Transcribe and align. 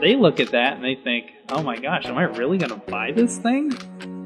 they 0.00 0.16
look 0.16 0.40
at 0.40 0.50
that 0.52 0.74
and 0.74 0.84
they 0.84 0.94
think, 0.94 1.32
"Oh 1.48 1.62
my 1.62 1.76
gosh, 1.76 2.06
am 2.06 2.16
I 2.16 2.24
really 2.24 2.58
going 2.58 2.70
to 2.70 2.90
buy 2.90 3.12
this 3.12 3.38
thing?" 3.38 3.72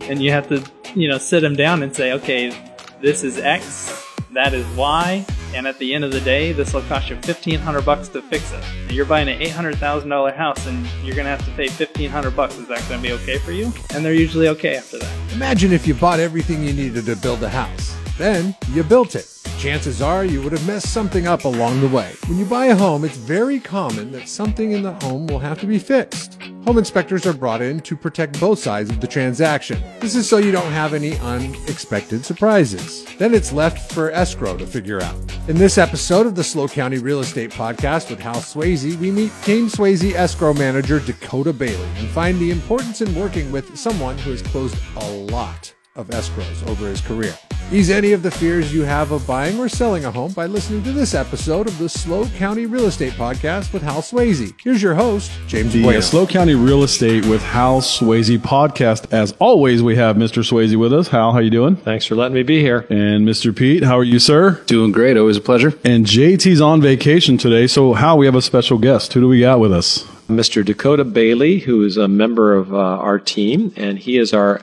And 0.03 0.23
you 0.23 0.31
have 0.33 0.49
to, 0.49 0.63
you 0.95 1.09
know, 1.09 1.19
sit 1.19 1.41
them 1.41 1.55
down 1.55 1.83
and 1.83 1.95
say, 1.95 2.13
"Okay, 2.13 2.53
this 3.01 3.23
is 3.23 3.39
X, 3.39 4.05
that 4.33 4.55
is 4.55 4.67
Y, 4.77 5.25
and 5.55 5.67
at 5.67 5.79
the 5.79 5.95
end 5.95 6.05
of 6.05 6.13
the 6.13 6.21
day, 6.21 6.53
this 6.53 6.73
will 6.73 6.83
cost 6.83 7.11
you 7.11 7.17
fifteen 7.17 7.59
hundred 7.59 7.85
bucks 7.85 8.09
to 8.09 8.23
fix 8.23 8.53
it. 8.53 8.63
And 8.83 8.93
you're 8.93 9.07
buying 9.07 9.29
an 9.29 9.41
eight 9.41 9.53
hundred 9.53 9.77
thousand 9.77 10.11
dollar 10.11 10.33
house, 10.33 10.67
and 10.67 10.87
you're 11.03 11.15
to 11.15 11.25
have 11.25 11.45
to 11.45 11.51
pay 11.53 11.69
fifteen 11.69 12.11
hundred 12.11 12.37
bucks. 12.37 12.57
Is 12.57 12.69
that 12.69 12.81
to 12.81 12.99
be 12.99 13.13
okay 13.13 13.39
for 13.39 13.53
you?" 13.53 13.73
And 13.95 14.05
they're 14.05 14.15
usually 14.15 14.49
okay 14.49 14.77
after 14.77 14.99
that. 14.99 15.33
Imagine 15.33 15.73
if 15.73 15.87
you 15.87 15.95
bought 15.95 16.21
everything 16.21 16.63
you 16.63 16.73
needed 16.73 17.07
to 17.07 17.17
build 17.17 17.43
a 17.43 17.49
house. 17.49 17.97
Then 18.19 18.55
you 18.73 18.83
built 18.83 19.15
it. 19.15 19.27
Chances 19.63 20.03
are 20.03 20.25
you 20.25 20.43
would 20.43 20.51
have 20.51 20.67
messed 20.67 20.93
something 20.93 21.29
up 21.29 21.45
along 21.45 21.81
the 21.81 21.87
way. 21.87 22.13
When 22.27 22.37
you 22.37 22.45
buy 22.45 22.67
a 22.67 22.75
home, 22.75 23.05
it's 23.05 23.17
very 23.17 23.61
common 23.61 24.11
that 24.11 24.29
something 24.29 24.73
in 24.73 24.83
the 24.83 24.95
home 24.95 25.29
will 25.29 25.39
have 25.39 25.61
to 25.61 25.67
be 25.67 25.79
fixed. 25.79 26.43
Home 26.65 26.79
inspectors 26.79 27.27
are 27.27 27.33
brought 27.33 27.63
in 27.63 27.79
to 27.83 27.95
protect 27.95 28.41
both 28.41 28.59
sides 28.59 28.91
of 28.91 29.01
the 29.01 29.07
transaction. 29.07 29.81
This 30.01 30.17
is 30.17 30.29
so 30.29 30.39
you 30.39 30.51
don't 30.51 30.73
have 30.73 30.95
any 30.95 31.17
unexpected 31.19 32.25
surprises. 32.25 33.07
Then 33.19 33.35
it's 33.35 33.53
left 33.53 33.93
for 33.93 34.11
escrow 34.11 34.57
to 34.57 34.67
figure 34.67 35.01
out. 35.01 35.15
In 35.47 35.57
this 35.57 35.79
episode 35.79 36.27
of 36.27 36.35
the 36.35 36.43
SLO 36.43 36.67
County 36.67 36.99
Real 36.99 37.21
Estate 37.21 37.53
Podcast 37.53 38.11
with 38.11 38.19
Hal 38.19 38.41
Sweasey, 38.41 38.97
we 38.97 39.13
meet 39.13 39.31
Team 39.45 39.69
Sweasey 39.69 40.15
escrow 40.15 40.55
manager 40.55 40.99
Dakota 40.99 41.53
Bailey 41.53 41.89
and 41.99 42.09
find 42.09 42.37
the 42.41 42.51
importance 42.51 43.01
in 43.01 43.15
working 43.15 43.53
with 43.53 43.77
someone 43.79 44.19
who 44.19 44.33
has 44.33 44.43
closed 44.43 44.77
a 44.97 45.09
lot 45.09 45.73
of 45.95 46.09
escrows 46.09 46.67
over 46.69 46.87
his 46.89 47.01
career. 47.01 47.35
Ease 47.71 47.91
any 47.91 48.13
of 48.13 48.23
the 48.23 48.31
fears 48.31 48.73
you 48.73 48.83
have 48.83 49.13
of 49.13 49.27
buying 49.27 49.59
or 49.59 49.69
selling 49.69 50.05
a 50.05 50.11
home 50.11 50.33
by 50.33 50.47
listening 50.47 50.83
to 50.85 50.93
this 50.93 51.15
episode 51.15 51.67
of 51.67 51.79
the 51.79 51.89
SLO 51.89 52.27
County 52.37 52.67
Real 52.67 52.87
Estate 52.87 53.13
Podcast 53.15 53.73
with 53.73 53.83
Hal 53.83 54.03
Sweasey. 54.03 54.55
Here's 54.63 54.83
your 54.83 54.95
host, 54.95 55.31
James 55.49 55.73
The 55.73 55.83
Bueno. 55.83 55.99
uh, 55.99 56.03
SLO 56.03 56.27
County 56.27 56.55
Real 56.55 56.83
Estate 56.83 57.25
with 57.27 57.43
Hal 57.43 57.81
Sweasey 57.81 58.39
podcast. 58.39 59.11
As 59.13 59.33
always, 59.39 59.83
we 59.83 59.97
have 59.97 60.17
Mr. 60.17 60.43
Sweasey 60.43 60.77
with 60.77 60.93
us. 60.93 61.09
Hal, 61.09 61.33
how 61.33 61.39
you 61.39 61.51
doing? 61.51 61.77
Thanks 61.77 62.05
for 62.05 62.15
letting 62.15 62.35
me 62.35 62.43
be 62.43 62.61
here. 62.61 62.87
And 62.91 63.27
Mr. 63.27 63.55
Pete, 63.57 63.85
how 63.85 63.99
are 63.99 64.05
you, 64.05 64.19
sir? 64.19 64.63
Doing 64.67 64.93
great. 64.93 65.17
Always 65.17 65.37
a 65.39 65.41
pleasure. 65.43 65.73
And 65.85 66.05
JT's 66.05 66.61
on 66.61 66.81
vacation 66.83 67.39
today. 67.39 67.67
So, 67.67 67.95
Hal, 67.95 68.19
we 68.19 68.27
have 68.27 68.35
a 68.35 68.43
special 68.43 68.77
guest. 68.79 69.13
Who 69.15 69.21
do 69.21 69.29
we 69.29 69.41
got 69.41 69.61
with 69.61 69.73
us? 69.73 70.05
Mr. 70.29 70.65
Dakota 70.65 71.05
Bailey, 71.05 71.59
who 71.61 71.85
is 71.85 71.97
a 71.97 72.09
member 72.09 72.55
of 72.55 72.73
uh, 72.75 72.77
our 72.79 73.19
team, 73.19 73.73
and 73.77 73.99
he 73.99 74.17
is 74.19 74.33
our 74.35 74.63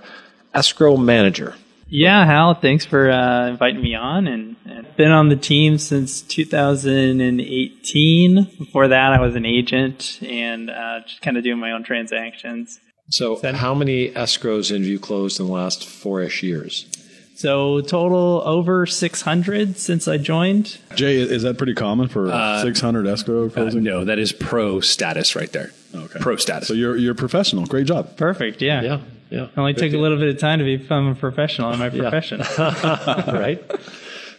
escrow 0.59 0.97
manager. 0.97 1.55
Yeah, 1.91 2.23
Hal, 2.25 2.53
thanks 2.53 2.85
for 2.85 3.09
uh, 3.09 3.47
inviting 3.47 3.81
me 3.81 3.95
on. 3.95 4.27
And, 4.27 4.55
and 4.65 4.85
been 4.95 5.09
on 5.11 5.29
the 5.29 5.35
team 5.35 5.79
since 5.79 6.21
2018. 6.21 8.43
Before 8.59 8.87
that, 8.89 9.13
I 9.13 9.19
was 9.19 9.35
an 9.35 9.45
agent 9.45 10.19
and 10.21 10.69
uh, 10.69 10.99
just 11.07 11.21
kind 11.21 11.35
of 11.37 11.43
doing 11.43 11.57
my 11.59 11.71
own 11.71 11.83
transactions. 11.83 12.79
So, 13.09 13.39
how 13.55 13.73
many 13.73 14.09
escrows 14.11 14.71
have 14.71 14.83
you 14.83 14.99
closed 14.99 15.39
in 15.39 15.47
the 15.47 15.51
last 15.51 15.87
four-ish 15.87 16.43
years? 16.43 16.85
So 17.35 17.79
total 17.81 18.41
over 18.45 18.85
600 18.85 19.77
since 19.77 20.07
I 20.09 20.17
joined. 20.17 20.77
Jay, 20.95 21.15
is 21.15 21.41
that 21.43 21.57
pretty 21.57 21.73
common 21.73 22.09
for 22.09 22.27
600 22.61 23.07
escrow 23.07 23.45
Uh, 23.45 23.49
closing? 23.49 23.81
no, 23.81 24.03
that 24.03 24.19
is 24.19 24.33
pro 24.33 24.81
status 24.81 25.35
right 25.37 25.51
there. 25.53 25.71
Okay. 25.95 26.19
Pro 26.19 26.35
status. 26.35 26.67
So, 26.67 26.73
you're, 26.75 26.97
you're 26.97 27.15
professional. 27.15 27.65
Great 27.65 27.87
job. 27.87 28.15
Perfect. 28.17 28.61
Yeah. 28.61 28.81
Yeah, 28.81 28.99
yeah. 29.29 29.43
It 29.43 29.57
only 29.57 29.73
took 29.73 29.93
a 29.93 29.97
little 29.97 30.17
bit 30.17 30.29
of 30.29 30.39
time 30.39 30.59
to 30.59 30.65
become 30.65 31.07
a 31.07 31.15
professional 31.15 31.71
in 31.71 31.79
my 31.79 31.89
profession. 31.89 32.39
right? 32.57 33.63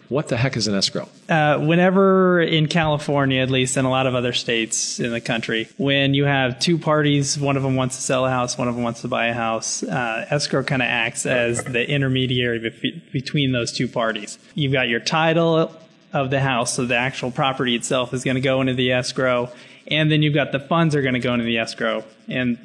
What 0.09 0.27
the 0.27 0.37
heck 0.37 0.57
is 0.57 0.67
an 0.67 0.75
escrow? 0.75 1.09
uh, 1.29 1.59
whenever 1.59 2.41
in 2.41 2.67
California, 2.67 3.41
at 3.41 3.49
least, 3.49 3.77
and 3.77 3.87
a 3.87 3.91
lot 3.91 4.09
of 4.09 4.17
other 4.17 4.33
states 4.33 4.99
in 4.99 5.13
the 5.13 5.21
country, 5.21 5.69
when 5.77 6.15
you 6.15 6.25
have 6.25 6.59
two 6.59 6.79
parties, 6.79 7.39
one 7.39 7.57
of 7.57 7.63
them 7.63 7.77
wants 7.77 7.95
to 7.95 8.03
sell 8.03 8.27
a 8.27 8.31
house, 8.31 8.59
one 8.59 8.67
of 8.67 8.75
them 8.75 8.83
wants 8.83 9.03
to 9.03 9.09
buy 9.09 9.27
a 9.27 9.33
house, 9.33 9.85
uh, 9.85 10.27
escrow 10.29 10.65
kind 10.65 10.83
of 10.83 10.87
acts 10.87 11.27
as 11.27 11.63
the 11.63 11.89
intermediary 11.89 12.59
bef- 12.59 13.13
between 13.13 13.53
those 13.53 13.71
two 13.71 13.87
parties. 13.87 14.41
You've 14.56 14.73
got 14.73 14.89
your 14.89 14.99
title 14.99 15.73
of 16.12 16.31
the 16.31 16.41
house, 16.41 16.75
so 16.75 16.87
the 16.87 16.97
actual 16.97 17.31
property 17.31 17.77
itself 17.77 18.12
is 18.12 18.25
going 18.25 18.34
to 18.34 18.41
go 18.41 18.61
into 18.61 18.75
the 18.75 18.91
escrow, 18.91 19.53
and 19.87 20.11
then 20.11 20.23
you've 20.23 20.34
got 20.34 20.50
the 20.50 20.59
funds 20.59 20.97
are 20.97 21.03
going 21.03 21.15
to 21.15 21.21
go 21.21 21.34
into 21.34 21.45
the 21.45 21.59
escrow, 21.59 22.03
and 22.27 22.59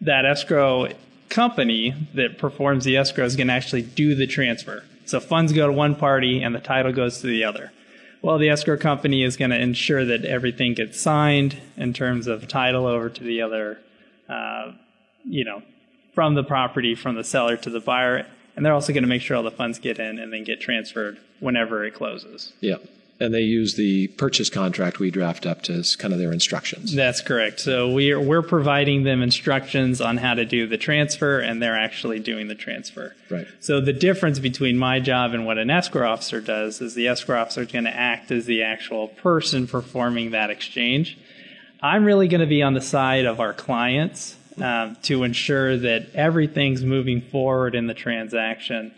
that 0.00 0.24
escrow 0.24 0.90
company 1.34 1.92
that 2.14 2.38
performs 2.38 2.84
the 2.84 2.96
escrow 2.96 3.24
is 3.24 3.34
going 3.34 3.48
to 3.48 3.52
actually 3.52 3.82
do 3.82 4.14
the 4.14 4.26
transfer. 4.26 4.84
So 5.04 5.18
funds 5.18 5.52
go 5.52 5.66
to 5.66 5.72
one 5.72 5.96
party 5.96 6.40
and 6.40 6.54
the 6.54 6.60
title 6.60 6.92
goes 6.92 7.20
to 7.22 7.26
the 7.26 7.42
other. 7.42 7.72
Well, 8.22 8.38
the 8.38 8.48
escrow 8.48 8.78
company 8.78 9.24
is 9.24 9.36
going 9.36 9.50
to 9.50 9.58
ensure 9.60 10.04
that 10.04 10.24
everything 10.24 10.74
gets 10.74 10.98
signed 10.98 11.60
in 11.76 11.92
terms 11.92 12.28
of 12.28 12.46
title 12.46 12.86
over 12.86 13.10
to 13.10 13.24
the 13.24 13.42
other, 13.42 13.80
uh, 14.28 14.72
you 15.24 15.44
know, 15.44 15.62
from 16.14 16.34
the 16.34 16.44
property, 16.44 16.94
from 16.94 17.16
the 17.16 17.24
seller 17.24 17.56
to 17.58 17.68
the 17.68 17.80
buyer. 17.80 18.26
And 18.54 18.64
they're 18.64 18.72
also 18.72 18.92
going 18.92 19.02
to 19.02 19.08
make 19.08 19.20
sure 19.20 19.36
all 19.36 19.42
the 19.42 19.50
funds 19.50 19.80
get 19.80 19.98
in 19.98 20.20
and 20.20 20.32
then 20.32 20.44
get 20.44 20.60
transferred 20.60 21.18
whenever 21.40 21.84
it 21.84 21.94
closes. 21.94 22.52
Yeah. 22.60 22.76
And 23.20 23.32
they 23.32 23.42
use 23.42 23.76
the 23.76 24.08
purchase 24.08 24.50
contract 24.50 24.98
we 24.98 25.10
draft 25.10 25.46
up 25.46 25.62
to 25.62 25.72
as 25.74 25.94
kind 25.94 26.12
of 26.12 26.18
their 26.18 26.32
instructions. 26.32 26.92
That's 26.92 27.20
correct. 27.20 27.60
So 27.60 27.92
we're 27.92 28.20
we're 28.20 28.42
providing 28.42 29.04
them 29.04 29.22
instructions 29.22 30.00
on 30.00 30.16
how 30.16 30.34
to 30.34 30.44
do 30.44 30.66
the 30.66 30.76
transfer, 30.76 31.38
and 31.38 31.62
they're 31.62 31.78
actually 31.78 32.18
doing 32.18 32.48
the 32.48 32.56
transfer. 32.56 33.14
Right. 33.30 33.46
So 33.60 33.80
the 33.80 33.92
difference 33.92 34.40
between 34.40 34.76
my 34.78 34.98
job 34.98 35.32
and 35.32 35.46
what 35.46 35.58
an 35.58 35.70
escrow 35.70 36.10
officer 36.10 36.40
does 36.40 36.80
is 36.80 36.94
the 36.94 37.06
escrow 37.06 37.40
officer 37.40 37.62
is 37.62 37.70
going 37.70 37.84
to 37.84 37.96
act 37.96 38.32
as 38.32 38.46
the 38.46 38.64
actual 38.64 39.06
person 39.06 39.68
performing 39.68 40.32
that 40.32 40.50
exchange. 40.50 41.16
I'm 41.80 42.04
really 42.04 42.28
going 42.28 42.40
to 42.40 42.46
be 42.46 42.62
on 42.62 42.74
the 42.74 42.80
side 42.80 43.26
of 43.26 43.40
our 43.40 43.52
clients 43.52 44.36
um, 44.60 44.96
to 45.02 45.22
ensure 45.24 45.76
that 45.76 46.14
everything's 46.14 46.82
moving 46.82 47.20
forward 47.20 47.74
in 47.74 47.86
the 47.86 47.94
transaction, 47.94 48.92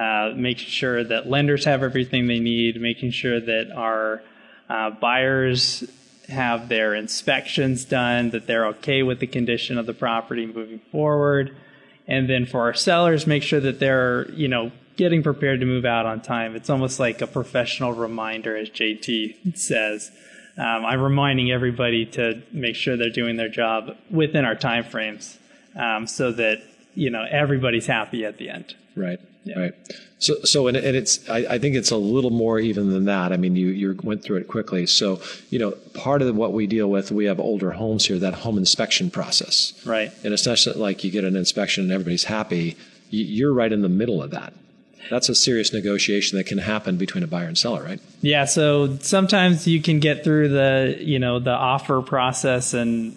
uh, 0.00 0.32
making 0.34 0.68
sure 0.68 1.04
that 1.04 1.28
lenders 1.28 1.66
have 1.66 1.82
everything 1.82 2.26
they 2.26 2.40
need, 2.40 2.80
making 2.80 3.10
sure 3.10 3.38
that 3.38 3.70
our 3.70 4.22
uh, 4.70 4.88
buyers 4.88 5.84
have 6.30 6.70
their 6.70 6.94
inspections 6.94 7.84
done, 7.84 8.30
that 8.30 8.46
they're 8.46 8.66
okay 8.68 9.02
with 9.02 9.20
the 9.20 9.26
condition 9.26 9.76
of 9.76 9.84
the 9.84 9.92
property 9.92 10.46
moving 10.46 10.78
forward, 10.90 11.54
and 12.06 12.30
then 12.30 12.46
for 12.46 12.60
our 12.62 12.72
sellers, 12.72 13.26
make 13.26 13.42
sure 13.42 13.60
that 13.60 13.78
they're 13.78 14.30
you 14.30 14.48
know 14.48 14.72
getting 14.96 15.22
prepared 15.22 15.60
to 15.60 15.66
move 15.66 15.84
out 15.84 16.06
on 16.06 16.22
time. 16.22 16.56
It's 16.56 16.70
almost 16.70 16.98
like 16.98 17.20
a 17.20 17.26
professional 17.26 17.92
reminder, 17.92 18.56
as 18.56 18.70
JT 18.70 19.58
says. 19.58 20.10
Um, 20.56 20.86
I'm 20.86 21.02
reminding 21.02 21.50
everybody 21.52 22.06
to 22.06 22.42
make 22.52 22.74
sure 22.74 22.96
they're 22.96 23.10
doing 23.10 23.36
their 23.36 23.50
job 23.50 23.96
within 24.10 24.46
our 24.46 24.54
time 24.54 24.84
frames, 24.84 25.38
um, 25.76 26.06
so 26.06 26.32
that 26.32 26.62
you 26.94 27.10
know 27.10 27.24
everybody's 27.30 27.86
happy 27.86 28.24
at 28.24 28.38
the 28.38 28.50
end. 28.50 28.74
Right. 28.96 29.20
Right. 29.56 29.72
So, 30.18 30.34
so, 30.44 30.66
and, 30.68 30.76
and 30.76 30.96
it's, 30.96 31.28
I, 31.28 31.38
I 31.38 31.58
think 31.58 31.74
it's 31.74 31.90
a 31.90 31.96
little 31.96 32.30
more 32.30 32.58
even 32.58 32.92
than 32.92 33.06
that. 33.06 33.32
I 33.32 33.38
mean, 33.38 33.56
you, 33.56 33.68
you 33.68 33.98
went 34.02 34.22
through 34.22 34.36
it 34.36 34.48
quickly. 34.48 34.86
So, 34.86 35.20
you 35.48 35.58
know, 35.58 35.70
part 35.94 36.20
of 36.20 36.36
what 36.36 36.52
we 36.52 36.66
deal 36.66 36.90
with, 36.90 37.10
we 37.10 37.24
have 37.24 37.40
older 37.40 37.70
homes 37.70 38.04
here, 38.04 38.18
that 38.18 38.34
home 38.34 38.58
inspection 38.58 39.10
process. 39.10 39.72
Right. 39.86 40.12
And 40.22 40.34
it's 40.34 40.46
not 40.46 40.76
like 40.76 41.04
you 41.04 41.10
get 41.10 41.24
an 41.24 41.36
inspection 41.36 41.84
and 41.84 41.92
everybody's 41.92 42.24
happy. 42.24 42.76
You're 43.08 43.54
right 43.54 43.72
in 43.72 43.80
the 43.80 43.88
middle 43.88 44.22
of 44.22 44.30
that. 44.32 44.52
That's 45.08 45.28
a 45.28 45.34
serious 45.34 45.72
negotiation 45.72 46.36
that 46.38 46.44
can 46.44 46.58
happen 46.58 46.96
between 46.96 47.24
a 47.24 47.26
buyer 47.26 47.46
and 47.46 47.58
seller, 47.58 47.82
right? 47.82 48.00
Yeah, 48.20 48.44
so 48.44 48.98
sometimes 48.98 49.66
you 49.66 49.82
can 49.82 49.98
get 49.98 50.22
through 50.22 50.50
the 50.50 50.98
you 51.00 51.18
know 51.18 51.40
the 51.40 51.50
offer 51.50 52.00
process 52.00 52.74
and 52.74 53.16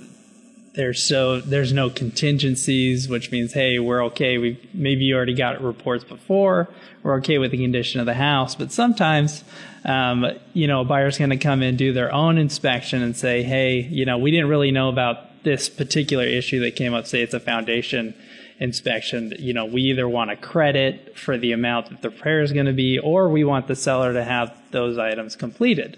there's 0.76 1.04
so 1.04 1.40
there's 1.40 1.72
no 1.72 1.90
contingencies, 1.90 3.08
which 3.08 3.32
means 3.32 3.54
hey 3.54 3.80
we're 3.80 4.04
okay. 4.06 4.38
We 4.38 4.60
maybe 4.74 5.06
you 5.06 5.16
already 5.16 5.36
got 5.36 5.62
reports 5.62 6.04
before. 6.04 6.70
We're 7.04 7.16
okay 7.18 7.38
with 7.38 7.52
the 7.52 7.58
condition 7.58 8.00
of 8.00 8.06
the 8.06 8.14
house, 8.14 8.56
but 8.56 8.72
sometimes 8.72 9.44
um, 9.86 10.26
you 10.54 10.68
know 10.68 10.82
a 10.82 10.86
buyer's 10.86 11.18
going 11.18 11.30
to 11.30 11.38
come 11.38 11.62
in 11.62 11.76
do 11.76 11.94
their 11.94 12.12
own 12.14 12.38
inspection 12.38 13.02
and 13.02 13.16
say 13.16 13.44
hey 13.44 13.82
you 13.82 14.06
know 14.06 14.18
we 14.18 14.32
didn't 14.32 14.50
really 14.50 14.72
know 14.72 14.90
about 14.90 15.44
this 15.44 15.70
particular 15.70 16.24
issue 16.24 16.60
that 16.62 16.76
came 16.76 16.94
up. 16.94 17.06
Say 17.06 17.22
it's 17.22 17.34
a 17.34 17.40
foundation 17.40 18.16
inspection, 18.60 19.34
you 19.40 19.54
know, 19.54 19.66
we 19.66 19.82
either 19.84 20.08
want 20.08 20.32
a 20.32 20.38
credit 20.38 21.18
for 21.18 21.38
the 21.38 21.52
amount 21.52 21.90
that 21.90 22.02
the 22.02 22.10
repair 22.10 22.42
is 22.42 22.54
going 22.54 22.66
to 22.66 22.74
be, 22.74 22.98
or 22.98 23.28
we 23.28 23.44
want 23.44 23.68
the 23.68 23.76
seller 23.76 24.14
to 24.14 24.24
have 24.24 24.56
those 24.72 24.98
items 24.98 25.36
completed. 25.36 25.98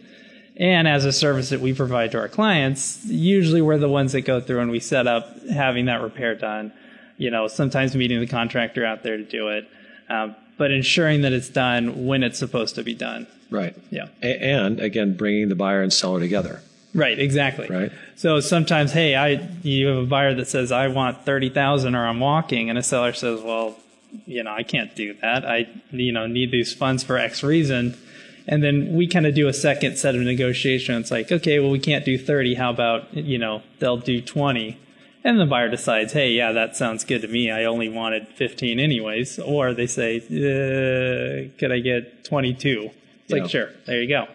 And 0.58 0.88
as 0.88 1.04
a 1.06 1.12
service 1.12 1.50
that 1.50 1.60
we 1.60 1.74
provide 1.74 2.12
to 2.12 2.20
our 2.20 2.30
clients, 2.30 3.04
usually 3.06 3.62
we're 3.62 3.78
the 3.78 3.90
ones 3.90 4.14
that 4.14 4.22
go 4.22 4.40
through 4.40 4.62
and 4.62 4.72
we 4.72 4.80
set 4.80 5.06
up 5.06 5.48
having 5.50 5.86
that 5.86 6.02
repair 6.02 6.36
done. 6.36 6.72
You 7.18 7.32
know, 7.32 7.48
sometimes 7.48 7.96
meeting 7.96 8.20
the 8.20 8.28
contractor 8.28 8.86
out 8.86 9.04
there 9.04 9.18
to 9.18 9.24
do 9.24 9.50
it, 9.50 9.68
um, 10.10 10.36
but 10.58 10.72
ensuring 10.72 11.22
that 11.22 11.34
it's 11.34 11.50
done 11.50 12.06
when 12.06 12.24
it's 12.24 12.40
supposed 12.40 12.76
to 12.76 12.84
be 12.84 12.94
done. 12.94 13.28
Right. 13.50 13.76
Yeah. 13.90 14.08
A- 14.22 14.44
and 14.44 14.80
again, 14.80 15.16
bringing 15.16 15.50
the 15.50 15.56
buyer 15.56 15.82
and 15.82 15.92
seller 15.94 16.20
together. 16.20 16.62
Right, 16.94 17.20
exactly. 17.20 17.68
Right. 17.68 17.92
So 18.16 18.40
sometimes, 18.40 18.94
hey, 18.94 19.16
I 19.16 19.50
you 19.64 19.88
have 19.88 19.98
a 19.98 20.06
buyer 20.06 20.34
that 20.36 20.48
says 20.48 20.72
I 20.72 20.88
want 20.88 21.26
thirty 21.26 21.50
thousand 21.50 21.94
or 21.94 22.08
I'm 22.08 22.22
walking, 22.22 22.70
and 22.70 22.80
a 22.80 22.84
seller 22.84 23.12
says, 23.12 23.42
well, 23.42 23.78
you 24.26 24.44
know, 24.44 24.52
I 24.52 24.64
can't 24.64 24.96
do 24.96 25.14
that. 25.16 25.46
I 25.46 25.68
you 25.92 26.14
know 26.14 26.26
need 26.26 26.52
these 26.52 26.74
funds 26.74 27.04
for 27.04 27.18
X 27.18 27.44
reason, 27.44 27.98
And 28.48 28.64
then 28.64 28.94
we 28.96 29.08
kind 29.08 29.26
of 29.26 29.34
do 29.34 29.48
a 29.48 29.54
second 29.54 29.98
set 29.98 30.14
of 30.16 30.22
negotiation. 30.22 30.96
It's 30.96 31.10
like, 31.12 31.32
okay, 31.32 31.60
well, 31.60 31.72
we 31.72 31.80
can't 31.80 32.06
do 32.06 32.18
30. 32.18 32.56
How 32.56 32.70
about, 32.70 33.12
you 33.14 33.38
know, 33.40 33.64
they'll 33.80 33.98
do 33.98 34.22
20. 34.22 34.78
And 35.24 35.40
the 35.40 35.48
buyer 35.48 35.70
decides, 35.70 36.14
hey, 36.14 36.32
yeah, 36.34 36.52
that 36.52 36.76
sounds 36.76 37.04
good 37.04 37.24
to 37.24 37.28
me. 37.28 37.50
I 37.50 37.66
only 37.66 37.90
wanted 37.90 38.28
15 38.28 38.80
anyways. 38.80 39.40
Or 39.40 39.74
they 39.74 39.88
say, 39.88 40.18
uh, 40.18 41.58
could 41.60 41.72
I 41.72 41.80
get 41.80 42.24
22? 42.24 42.92
It's 43.24 43.34
Yeah. 43.34 43.42
like, 43.42 43.50
sure, 43.50 43.70
there 43.88 44.02
you 44.02 44.08
go. 44.10 44.28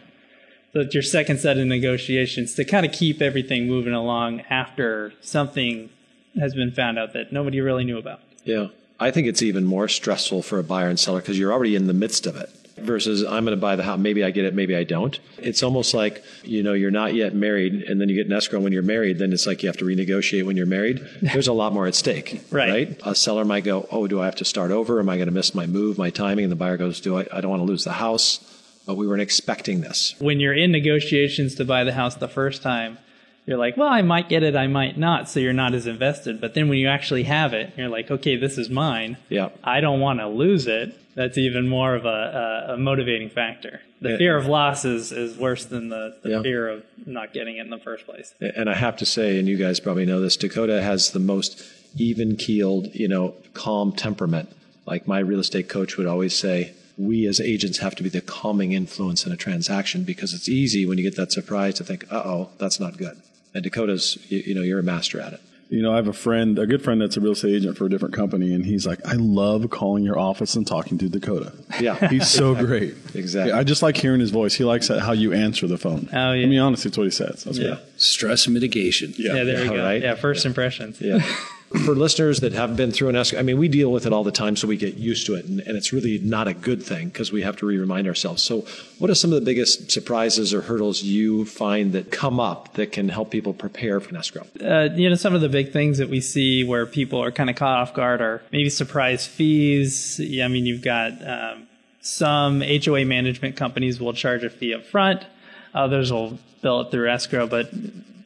So 0.73 0.81
it's 0.81 0.95
your 0.95 1.03
second 1.05 1.39
set 1.39 1.59
of 1.59 1.67
negotiations 1.67 2.55
to 2.55 2.65
kind 2.65 2.85
of 2.85 2.93
keep 2.93 3.23
everything 3.23 3.67
moving 3.69 3.93
along 3.93 4.43
after 4.51 5.13
something 5.21 5.91
has 6.39 6.55
been 6.55 6.71
found 6.73 6.99
out 6.99 7.13
that 7.13 7.33
nobody 7.33 7.61
really 7.61 7.85
knew 7.85 7.99
about. 7.99 8.21
Yeah. 8.45 8.69
I 8.99 9.11
think 9.11 9.27
it's 9.29 9.43
even 9.43 9.65
more 9.65 9.89
stressful 9.89 10.43
for 10.43 10.59
a 10.59 10.63
buyer 10.65 10.89
and 10.89 10.99
seller 10.99 11.21
because 11.21 11.39
you're 11.39 11.53
already 11.53 11.75
in 11.75 11.87
the 11.87 11.95
midst 11.95 12.27
of 12.27 12.37
it 12.37 12.51
versus 12.83 13.23
I'm 13.25 13.45
going 13.45 13.57
to 13.57 13.61
buy 13.61 13.77
the 13.77 13.83
house. 13.83 13.99
Maybe 13.99 14.25
I 14.25 14.31
get 14.31 14.45
it, 14.45 14.55
maybe 14.55 14.77
I 14.77 14.85
don't. 14.85 15.19
It's 15.39 15.63
almost 15.63 15.95
like, 15.95 16.23
you 16.43 16.63
know, 16.63 16.73
you're 16.73 16.91
not 16.91 17.15
yet 17.15 17.35
married 17.35 17.75
and 17.83 18.01
then 18.01 18.09
you 18.09 18.17
get 18.17 18.27
an 18.27 18.33
escrow 18.33 18.61
when 18.61 18.73
you're 18.73 18.83
married. 18.83 19.19
Then 19.19 19.33
it's 19.33 19.47
like 19.47 19.63
you 19.63 19.69
have 19.69 19.77
to 19.79 19.85
renegotiate 19.85 20.45
when 20.45 20.57
you're 20.57 20.67
married. 20.67 21.07
There's 21.23 21.49
a 21.49 21.53
lot 21.53 21.73
more 21.73 21.87
at 21.87 21.95
stake. 21.95 22.43
Right. 22.51 23.01
A 23.05 23.15
seller 23.15 23.45
might 23.45 23.65
go, 23.65 23.87
Oh, 23.91 24.07
do 24.07 24.21
I 24.21 24.25
have 24.25 24.37
to 24.37 24.45
start 24.45 24.71
over? 24.71 25.01
Am 25.01 25.09
I 25.09 25.17
going 25.17 25.29
to 25.29 25.35
miss 25.35 25.55
my 25.55 25.67
move, 25.67 25.99
my 25.99 26.11
timing? 26.11 26.45
And 26.45 26.53
the 26.53 26.57
buyer 26.57 26.77
goes, 26.77 27.01
Do 27.01 27.19
I, 27.19 27.27
I 27.33 27.41
don't 27.41 27.51
want 27.51 27.61
to 27.61 27.67
lose 27.67 27.85
the 27.85 27.93
house, 27.93 28.41
but 28.87 28.97
we 28.97 29.07
weren't 29.07 29.23
expecting 29.23 29.81
this. 29.81 30.15
When 30.19 30.41
you're 30.41 30.55
in 30.55 30.73
negotiations 30.73 31.55
to 31.57 31.65
buy 31.65 31.85
the 31.85 31.93
house 31.93 32.17
the 32.17 32.29
first 32.29 32.63
time, 32.63 32.99
you're 33.47 33.59
like, 33.59 33.77
well, 33.77 33.89
I 33.89 34.03
might 34.03 34.29
get 34.29 34.43
it, 34.43 34.55
I 34.55 34.67
might 34.67 34.97
not. 34.97 35.29
So 35.29 35.41
you're 35.41 35.53
not 35.53 35.75
as 35.75 35.87
invested. 35.87 36.41
But 36.41 36.55
then 36.55 36.69
when 36.69 36.79
you 36.79 36.89
actually 36.89 37.25
have 37.25 37.53
it, 37.53 37.73
you're 37.77 37.89
like, 37.89 38.11
okay, 38.11 38.37
this 38.37 38.59
is 38.59 38.71
mine. 38.71 39.17
Yeah. 39.29 39.49
I 39.65 39.81
don't 39.81 40.01
want 40.01 40.21
to 40.21 40.29
lose 40.29 40.67
it. 40.67 40.97
That's 41.21 41.37
even 41.37 41.69
more 41.69 41.95
of 41.95 42.07
a, 42.07 42.67
a, 42.71 42.75
a 42.75 42.77
motivating 42.79 43.29
factor. 43.29 43.83
The 44.01 44.17
fear 44.17 44.39
of 44.39 44.47
loss 44.47 44.87
is, 44.87 45.13
is 45.13 45.37
worse 45.37 45.67
than 45.67 45.91
the, 45.91 46.17
the 46.23 46.31
Yeah. 46.31 46.43
fear 46.43 46.67
of 46.71 46.83
not 47.05 47.35
getting 47.35 47.59
it 47.59 47.61
in 47.61 47.69
the 47.69 47.77
first 47.79 48.07
place. 48.07 48.33
And 48.41 48.71
I 48.71 48.75
have 48.75 48.97
to 48.97 49.05
say, 49.05 49.39
and 49.39 49.47
you 49.47 49.59
guys 49.59 49.81
probably 49.81 50.07
know 50.07 50.23
this, 50.23 50.39
Dakota 50.39 50.81
has 50.81 51.11
the 51.11 51.19
most 51.19 51.63
even 51.95 52.37
keeled, 52.37 52.95
you 52.95 53.07
know, 53.07 53.35
calm 53.53 53.93
temperament. 53.93 54.49
Like 54.87 55.07
my 55.07 55.19
real 55.19 55.41
estate 55.41 55.69
coach 55.69 55.99
would 55.99 56.07
always 56.07 56.35
say, 56.35 56.73
we 56.97 57.27
as 57.27 57.39
agents 57.39 57.81
have 57.81 57.95
to 57.97 58.03
be 58.03 58.09
the 58.09 58.23
calming 58.23 58.73
influence 58.73 59.27
in 59.27 59.31
a 59.33 59.37
transaction 59.37 60.05
because 60.05 60.33
it's 60.33 60.49
easy 60.49 60.87
when 60.87 60.97
you 60.97 61.05
get 61.05 61.17
that 61.17 61.33
surprise 61.33 61.75
to 61.75 61.85
think, 61.85 62.11
uh 62.11 62.23
oh, 62.25 62.49
that's 62.57 62.81
not 62.81 62.97
good. 62.97 63.21
And 63.53 63.63
Dakota's, 63.63 64.17
you, 64.31 64.39
you 64.39 64.55
know, 64.55 64.63
you're 64.63 64.79
a 64.79 64.83
master 64.83 65.21
at 65.21 65.35
it. 65.35 65.41
You 65.71 65.83
know, 65.83 65.93
I 65.93 65.97
have 65.97 66.09
a 66.09 66.13
friend, 66.13 66.59
a 66.59 66.67
good 66.67 66.83
friend 66.83 67.01
that's 67.01 67.17
a 67.17 67.21
real 67.21 67.31
estate 67.33 67.55
agent 67.55 67.79
for 67.79 67.87
a 67.87 67.89
different 67.89 68.13
company, 68.13 68.53
and 68.53 68.67
he's 68.67 68.87
like, 68.89 68.99
I 69.07 69.13
love 69.15 69.71
calling 69.71 70.03
your 70.03 70.19
office 70.19 70.57
and 70.57 70.67
talking 70.67 70.99
to 70.99 71.09
Dakota. 71.09 71.53
Yeah. 71.81 72.09
He's 72.11 72.29
so 72.29 72.57
great. 72.57 72.97
Exactly. 73.15 73.53
I 73.53 73.63
just 73.63 73.81
like 73.81 73.97
hearing 73.97 74.19
his 74.19 74.31
voice. 74.31 74.53
He 74.53 74.65
likes 74.65 74.89
how 74.89 75.13
you 75.13 75.33
answer 75.33 75.69
the 75.69 75.79
phone. 75.79 76.09
Oh, 76.13 76.33
yeah. 76.33 76.45
I 76.45 76.49
mean, 76.49 76.59
honestly, 76.59 76.89
it's 76.89 76.99
what 76.99 77.05
he 77.05 77.11
says. 77.13 77.45
That's 77.45 77.57
Yeah. 77.59 77.77
good. 77.77 77.79
Stress 78.01 78.49
mitigation. 78.49 79.15
Yeah, 79.17 79.45
there 79.45 79.65
you 79.65 79.71
Yeah, 79.71 79.77
go. 79.77 79.85
right. 79.85 80.03
Yeah, 80.03 80.15
first 80.17 80.45
impressions. 80.45 81.01
Yeah. 81.01 81.21
For 81.71 81.95
listeners 81.95 82.41
that 82.41 82.53
have 82.53 82.77
been 82.77 82.91
through 82.91 83.11
an 83.11 83.17
escrow, 83.17 83.39
I 83.39 83.43
mean, 83.43 83.57
we 83.57 83.69
deal 83.69 83.93
with 83.93 84.05
it 84.05 84.13
all 84.13 84.25
the 84.25 84.33
time, 84.33 84.57
so 84.57 84.67
we 84.67 84.77
get 84.77 84.97
used 84.97 85.25
to 85.27 85.35
it, 85.35 85.45
and, 85.45 85.61
and 85.61 85.77
it's 85.77 85.93
really 85.93 86.19
not 86.19 86.49
a 86.49 86.55
good 86.55 86.83
thing 86.83 87.09
because 87.09 87.31
we 87.31 87.43
have 87.43 87.57
to 87.59 87.67
re-remind 87.67 88.09
ourselves. 88.09 88.43
So, 88.43 88.67
what 88.99 89.09
are 89.09 89.15
some 89.15 89.33
of 89.33 89.39
the 89.39 89.45
biggest 89.45 89.89
surprises 89.89 90.53
or 90.53 90.63
hurdles 90.63 91.05
you 91.05 91.45
find 91.45 91.93
that 91.93 92.11
come 92.11 92.41
up 92.41 92.75
that 92.75 92.91
can 92.91 93.09
help 93.09 93.31
people 93.31 93.55
prepare 93.55 94.01
for 94.01 94.11
an 94.11 94.17
escrow? 94.17 94.47
uh, 94.61 94.89
you 94.95 95.09
know, 95.09 95.15
some 95.15 95.33
of 95.33 95.43
the 95.43 95.49
big 95.49 95.73
things 95.73 95.99
that 95.99 96.09
we 96.09 96.21
see 96.21 96.65
where 96.65 96.87
people 96.87 97.23
are 97.23 97.31
kind 97.31 97.49
of 97.49 97.55
caught 97.55 97.79
off 97.79 97.95
guard 97.95 98.21
are 98.21 98.43
maybe 98.51 98.69
surprise 98.69 99.29
fees. 99.29 100.19
Yeah, 100.19 100.47
I 100.47 100.49
mean, 100.49 100.67
you've 100.67 100.83
got 100.83 101.13
um, 101.25 101.69
some 102.01 102.63
HOA 102.63 103.05
management 103.05 103.57
companies 103.57 104.01
will 104.01 104.13
charge 104.13 104.43
a 104.43 104.51
fee 104.51 104.75
up 104.75 104.85
front. 104.87 105.25
Others 105.73 106.13
will 106.13 106.39
bill 106.63 106.81
it 106.81 106.91
through 106.91 107.09
escrow, 107.09 107.47
but 107.47 107.71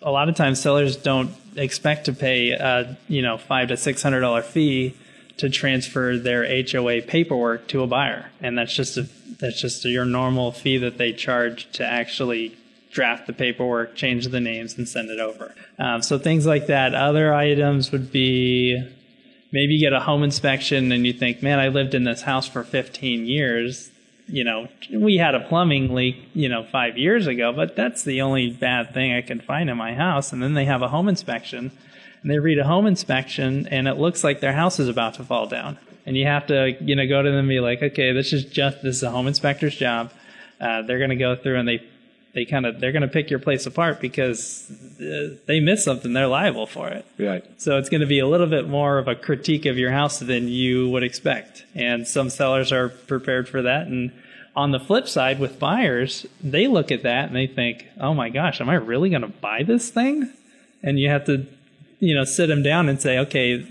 a 0.05 0.11
lot 0.11 0.29
of 0.29 0.37
times 0.37 0.61
sellers 0.61 0.97
don't 0.97 1.31
expect 1.57 2.05
to 2.05 2.13
pay 2.13 2.51
a 2.51 2.97
you 3.09 3.23
know 3.23 3.39
five 3.39 3.69
to 3.69 3.77
six 3.77 4.03
hundred 4.03 4.21
dollar 4.21 4.43
fee 4.43 4.95
to 5.39 5.51
transfer 5.51 6.17
their 6.17 6.47
HOA 6.65 7.03
paperwork 7.03 7.67
to 7.69 7.83
a 7.83 7.87
buyer, 7.87 8.31
and 8.41 8.57
that's 8.57 8.75
just 8.75 8.97
a 8.97 9.09
that's 9.41 9.61
just 9.61 9.85
your 9.85 10.05
normal 10.05 10.53
fee 10.53 10.79
that 10.79 10.99
they 10.99 11.13
charge 11.13 11.71
to 11.73 11.85
actually 11.85 12.57
draft 12.93 13.27
the 13.27 13.33
paperwork, 13.33 13.97
change 13.97 14.29
the 14.29 14.41
names, 14.41 14.79
and 14.79 14.89
send 14.89 15.11
it 15.11 15.19
over. 15.19 15.55
Um, 15.79 16.01
so 16.01 16.19
things 16.19 16.47
like 16.47 16.69
that. 16.69 16.95
Other 16.95 17.35
items 17.35 17.91
would 17.91 18.13
be 18.13 18.81
maybe 19.53 19.75
you 19.75 19.81
get 19.81 19.93
a 19.93 20.01
home 20.01 20.23
inspection 20.23 20.93
and 20.93 21.07
you 21.07 21.13
think, 21.13 21.43
man, 21.43 21.59
I 21.59 21.69
lived 21.69 21.95
in 21.95 22.05
this 22.05 22.23
house 22.23 22.49
for 22.49 22.63
15 22.63 23.27
years. 23.27 23.91
You 24.27 24.45
know, 24.45 24.69
we 24.91 25.17
had 25.17 25.35
a 25.35 25.41
plumbing 25.41 25.95
leak, 25.95 26.17
you 26.33 26.49
know, 26.49 26.65
five 26.65 26.97
years 26.97 27.27
ago, 27.27 27.53
but 27.53 27.77
that's 27.77 28.05
the 28.05 28.23
only 28.23 28.51
bad 28.51 28.95
thing 28.95 29.13
I 29.13 29.21
can 29.21 29.41
find 29.41 29.69
in 29.69 29.77
my 29.77 29.95
house. 29.95 30.33
And 30.33 30.43
then 30.43 30.55
they 30.55 30.65
have 30.65 30.83
a 30.83 30.89
home 30.89 31.09
inspection 31.09 31.71
and 32.23 32.31
they 32.31 32.39
read 32.39 32.59
a 32.59 32.65
home 32.65 32.87
inspection 32.87 33.69
and 33.69 33.87
it 33.87 33.99
looks 33.99 34.25
like 34.25 34.41
their 34.41 34.55
house 34.55 34.81
is 34.81 34.89
about 34.89 35.15
to 35.15 35.25
fall 35.25 35.47
down. 35.47 35.79
And 36.07 36.17
you 36.17 36.27
have 36.27 36.47
to, 36.47 36.75
you 36.81 36.97
know, 36.97 37.07
go 37.07 37.23
to 37.23 37.29
them 37.29 37.41
and 37.41 37.49
be 37.49 37.61
like, 37.61 37.83
okay, 37.83 38.13
this 38.13 38.33
is 38.33 38.45
just, 38.45 38.83
this 38.83 38.97
is 38.97 39.03
a 39.03 39.11
home 39.11 39.27
inspector's 39.27 39.77
job. 39.77 40.11
Uh, 40.59 40.83
they're 40.83 40.99
going 40.99 41.11
to 41.11 41.17
go 41.17 41.37
through 41.37 41.59
and 41.59 41.69
they, 41.69 41.87
they 42.35 42.45
kind 42.45 42.67
of, 42.67 42.81
they're 42.81 42.93
going 42.93 43.03
to 43.03 43.09
pick 43.09 43.31
your 43.31 43.39
place 43.39 43.65
apart 43.65 44.01
because 44.01 44.71
uh, 45.01 45.37
they 45.47 45.61
miss 45.61 45.85
something. 45.85 46.13
They're 46.13 46.27
liable 46.27 46.67
for 46.67 46.89
it. 46.89 47.07
Right. 47.19 47.45
So 47.61 47.79
it's 47.79 47.89
going 47.89 48.01
to 48.01 48.07
be 48.07 48.19
a 48.19 48.27
little 48.27 48.49
bit 48.49 48.69
more 48.69 48.99
of 48.99 49.07
a 49.07 49.15
critique 49.15 49.67
of 49.67 49.79
your 49.79 49.93
house 49.93 50.19
than 50.19 50.49
you 50.49 50.91
would 50.91 51.05
expect. 51.05 51.65
And 51.75 52.07
some 52.07 52.31
sellers 52.31 52.73
are 52.73 52.89
prepared 52.89 53.49
for 53.49 53.63
that. 53.63 53.87
And 53.87 54.13
on 54.57 54.73
the 54.73 54.81
flip 54.81 55.09
side, 55.09 55.39
with 55.39 55.59
buyers, 55.61 56.27
they 56.43 56.67
look 56.67 56.91
at 56.91 57.05
that 57.05 57.27
and 57.27 57.37
they 57.37 57.47
think, 57.47 57.87
oh 58.01 58.15
my 58.15 58.31
gosh, 58.31 58.61
am 58.61 58.69
I 58.69 58.75
really 58.75 59.11
going 59.11 59.23
to 59.23 59.29
buy 59.29 59.63
this 59.63 59.91
thing? 59.91 60.33
And 60.83 60.99
you 60.99 61.09
have 61.11 61.25
to, 61.27 61.47
you 62.01 62.15
know, 62.17 62.25
sit 62.25 62.49
them 62.49 62.63
down 62.63 62.89
and 62.89 63.01
say, 63.01 63.19
okay, 63.19 63.67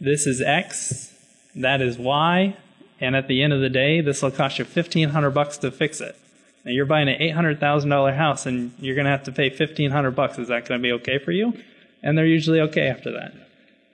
this 0.00 0.26
is 0.26 0.42
X, 0.42 1.14
that 1.54 1.80
is 1.80 1.98
Y. 1.98 2.56
And 3.00 3.16
at 3.16 3.28
the 3.28 3.42
end 3.42 3.52
of 3.52 3.60
the 3.60 3.68
day, 3.68 4.00
this 4.00 4.22
will 4.22 4.30
cost 4.30 4.58
you 4.58 4.64
1500 4.64 5.30
bucks 5.30 5.58
to 5.58 5.70
fix 5.70 6.00
it. 6.00 6.16
Now 6.66 6.72
you're 6.72 6.84
buying 6.84 7.08
an 7.08 7.20
$800,000 7.20 8.16
house 8.16 8.44
and 8.44 8.72
you're 8.78 8.96
going 8.96 9.04
to 9.04 9.10
have 9.12 9.22
to 9.24 9.32
pay 9.32 9.48
1500 9.48 10.10
bucks. 10.10 10.36
Is 10.38 10.48
that 10.48 10.66
going 10.66 10.80
to 10.80 10.82
be 10.82 10.92
okay 10.94 11.18
for 11.18 11.30
you? 11.30 11.54
And 12.02 12.18
they're 12.18 12.26
usually 12.26 12.60
okay 12.62 12.88
after 12.88 13.12
that. 13.12 13.32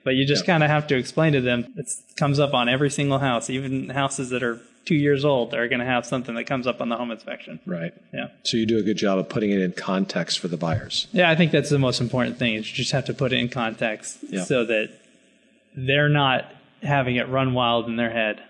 But 0.03 0.15
you 0.15 0.25
just 0.25 0.45
kind 0.45 0.63
of 0.63 0.69
have 0.69 0.87
to 0.87 0.97
explain 0.97 1.33
to 1.33 1.41
them. 1.41 1.71
It 1.77 1.87
comes 2.17 2.39
up 2.39 2.53
on 2.53 2.67
every 2.67 2.89
single 2.89 3.19
house, 3.19 3.49
even 3.49 3.89
houses 3.89 4.31
that 4.31 4.43
are 4.43 4.59
two 4.85 4.95
years 4.95 5.23
old 5.23 5.53
are 5.53 5.67
going 5.69 5.79
to 5.79 5.85
have 5.85 6.05
something 6.05 6.35
that 6.35 6.43
comes 6.45 6.67
up 6.67 6.81
on 6.81 6.89
the 6.89 6.97
home 6.97 7.11
inspection. 7.11 7.59
Right. 7.65 7.93
Yeah. 8.13 8.27
So 8.43 8.57
you 8.57 8.65
do 8.65 8.79
a 8.79 8.81
good 8.81 8.97
job 8.97 9.17
of 9.19 9.29
putting 9.29 9.51
it 9.51 9.61
in 9.61 9.71
context 9.71 10.39
for 10.39 10.47
the 10.49 10.57
buyers. 10.57 11.07
Yeah, 11.13 11.29
I 11.29 11.35
think 11.35 11.51
that's 11.51 11.69
the 11.69 11.79
most 11.79 12.01
important 12.01 12.37
thing. 12.37 12.55
Is 12.55 12.69
you 12.69 12.75
just 12.75 12.91
have 12.91 13.05
to 13.05 13.13
put 13.13 13.31
it 13.31 13.37
in 13.39 13.49
context 13.49 14.17
Yeah. 14.27 14.43
so 14.43 14.65
that 14.65 14.89
they're 15.75 16.09
not 16.09 16.51
having 16.81 17.15
it 17.15 17.29
run 17.29 17.53
wild 17.53 17.87
in 17.87 17.95
their 17.95 18.09
head. 18.09 18.41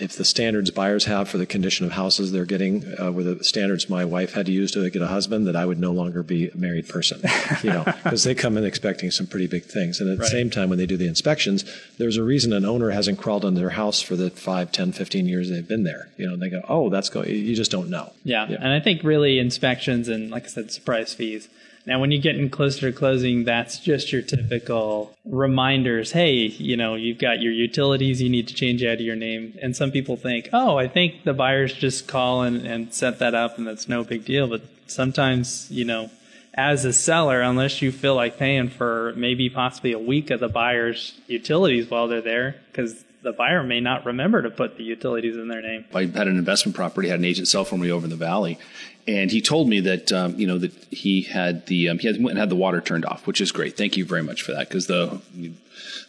If 0.00 0.16
the 0.16 0.24
standards 0.24 0.70
buyers 0.70 1.04
have 1.04 1.28
for 1.28 1.38
the 1.38 1.46
condition 1.46 1.86
of 1.86 1.92
houses 1.92 2.32
they're 2.32 2.44
getting 2.44 2.84
uh, 3.00 3.12
were 3.12 3.22
the 3.22 3.44
standards 3.44 3.88
my 3.88 4.04
wife 4.04 4.32
had 4.32 4.46
to 4.46 4.52
use 4.52 4.70
to 4.72 4.88
get 4.90 5.02
a 5.02 5.06
husband, 5.06 5.46
that 5.46 5.56
I 5.56 5.66
would 5.66 5.78
no 5.78 5.92
longer 5.92 6.22
be 6.22 6.48
a 6.48 6.56
married 6.56 6.88
person, 6.88 7.20
you 7.62 7.70
know, 7.70 7.84
because 8.04 8.24
they 8.24 8.34
come 8.34 8.56
in 8.56 8.64
expecting 8.64 9.10
some 9.10 9.26
pretty 9.26 9.46
big 9.46 9.64
things. 9.64 10.00
And 10.00 10.10
at 10.10 10.18
the 10.18 10.26
same 10.26 10.50
time, 10.50 10.68
when 10.68 10.78
they 10.78 10.86
do 10.86 10.96
the 10.96 11.06
inspections, 11.06 11.64
there's 11.98 12.16
a 12.16 12.22
reason 12.22 12.52
an 12.52 12.64
owner 12.64 12.90
hasn't 12.90 13.18
crawled 13.18 13.44
on 13.44 13.54
their 13.54 13.70
house 13.70 14.02
for 14.02 14.16
the 14.16 14.30
5, 14.30 14.72
10, 14.72 14.92
15 14.92 15.26
years 15.26 15.50
they've 15.50 15.66
been 15.66 15.84
there. 15.84 16.08
You 16.16 16.28
know, 16.28 16.36
they 16.36 16.50
go, 16.50 16.62
oh, 16.68 16.88
that's 16.88 17.08
going, 17.08 17.28
you 17.28 17.54
just 17.54 17.70
don't 17.70 17.90
know. 17.90 18.12
Yeah. 18.24 18.46
Yeah. 18.48 18.58
And 18.60 18.72
I 18.72 18.80
think 18.80 19.02
really 19.02 19.38
inspections 19.38 20.08
and, 20.08 20.30
like 20.30 20.44
I 20.44 20.48
said, 20.48 20.70
surprise 20.70 21.14
fees. 21.14 21.48
Now, 21.84 21.98
when 22.00 22.12
you're 22.12 22.22
getting 22.22 22.48
closer 22.48 22.92
to 22.92 22.96
closing, 22.96 23.44
that's 23.44 23.80
just 23.80 24.12
your 24.12 24.22
typical 24.22 25.16
reminders. 25.24 26.12
Hey, 26.12 26.34
you 26.34 26.76
know, 26.76 26.94
you've 26.94 27.18
got 27.18 27.40
your 27.40 27.52
utilities 27.52 28.22
you 28.22 28.28
need 28.28 28.46
to 28.48 28.54
change 28.54 28.84
out 28.84 28.94
of 28.94 29.00
your 29.00 29.16
name. 29.16 29.58
And 29.60 29.74
some 29.74 29.90
people 29.90 30.16
think, 30.16 30.48
oh, 30.52 30.78
I 30.78 30.86
think 30.86 31.24
the 31.24 31.32
buyers 31.32 31.74
just 31.74 32.06
call 32.06 32.42
and, 32.42 32.64
and 32.66 32.94
set 32.94 33.18
that 33.18 33.34
up 33.34 33.58
and 33.58 33.66
that's 33.66 33.88
no 33.88 34.04
big 34.04 34.24
deal. 34.24 34.46
But 34.46 34.62
sometimes, 34.86 35.68
you 35.70 35.84
know, 35.84 36.10
as 36.54 36.84
a 36.84 36.92
seller, 36.92 37.40
unless 37.40 37.82
you 37.82 37.90
feel 37.90 38.14
like 38.14 38.38
paying 38.38 38.68
for 38.68 39.12
maybe 39.16 39.48
possibly 39.48 39.92
a 39.92 39.98
week 39.98 40.30
of 40.30 40.40
the 40.40 40.48
buyer's 40.48 41.18
utilities 41.26 41.90
while 41.90 42.08
they're 42.08 42.20
there, 42.20 42.56
because 42.70 43.04
the 43.22 43.32
buyer 43.32 43.62
may 43.62 43.80
not 43.80 44.04
remember 44.04 44.42
to 44.42 44.50
put 44.50 44.76
the 44.76 44.82
utilities 44.82 45.36
in 45.36 45.48
their 45.48 45.62
name. 45.62 45.84
I 45.94 46.02
had 46.02 46.28
an 46.28 46.38
investment 46.38 46.74
property, 46.74 47.08
had 47.08 47.18
an 47.18 47.24
agent 47.24 47.48
sell 47.48 47.64
for 47.64 47.78
me 47.78 47.90
over 47.90 48.04
in 48.04 48.10
the 48.10 48.16
valley, 48.16 48.58
and 49.06 49.30
he 49.30 49.40
told 49.40 49.68
me 49.68 49.80
that 49.80 50.12
um, 50.12 50.38
you 50.38 50.46
know 50.46 50.58
that 50.58 50.72
he 50.90 51.22
had 51.22 51.66
the 51.66 51.88
um, 51.88 51.98
he 51.98 52.08
had, 52.08 52.16
went 52.16 52.30
and 52.30 52.38
had 52.38 52.50
the 52.50 52.56
water 52.56 52.80
turned 52.80 53.04
off, 53.04 53.26
which 53.26 53.40
is 53.40 53.52
great. 53.52 53.76
Thank 53.76 53.96
you 53.96 54.04
very 54.04 54.22
much 54.22 54.42
for 54.42 54.52
that 54.52 54.68
because 54.68 54.86
the 54.86 55.20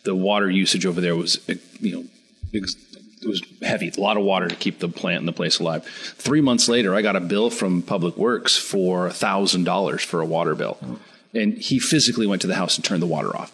the 0.03 0.15
water 0.15 0.49
usage 0.49 0.85
over 0.85 1.01
there 1.01 1.15
was 1.15 1.39
you 1.79 1.95
know 1.95 2.05
ex- 2.53 2.75
it 3.21 3.27
was 3.27 3.41
heavy, 3.61 3.89
a 3.95 4.01
lot 4.01 4.17
of 4.17 4.23
water 4.23 4.49
to 4.49 4.55
keep 4.55 4.79
the 4.79 4.89
plant 4.89 5.19
and 5.19 5.27
the 5.27 5.33
place 5.33 5.59
alive. 5.59 5.85
Three 5.85 6.41
months 6.41 6.67
later, 6.67 6.93
I 6.93 7.01
got 7.01 7.15
a 7.15 7.21
bill 7.21 7.49
from 7.49 7.81
Public 7.81 8.17
Works 8.17 8.57
for 8.57 9.09
thousand 9.11 9.63
dollars 9.63 10.03
for 10.03 10.19
a 10.19 10.25
water 10.25 10.55
bill, 10.55 10.77
and 11.33 11.53
he 11.53 11.79
physically 11.79 12.27
went 12.27 12.41
to 12.41 12.47
the 12.47 12.55
house 12.55 12.75
and 12.75 12.83
turned 12.83 13.01
the 13.01 13.07
water 13.07 13.35
off. 13.35 13.51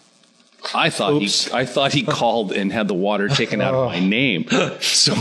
I 0.74 0.90
thought 0.90 1.20
he, 1.20 1.30
I 1.52 1.64
thought 1.64 1.92
he 1.92 2.02
called 2.02 2.52
and 2.52 2.72
had 2.72 2.88
the 2.88 2.94
water 2.94 3.28
taken 3.28 3.60
out 3.60 3.74
of 3.74 3.86
my 3.86 4.00
name. 4.00 4.46
So 4.80 5.14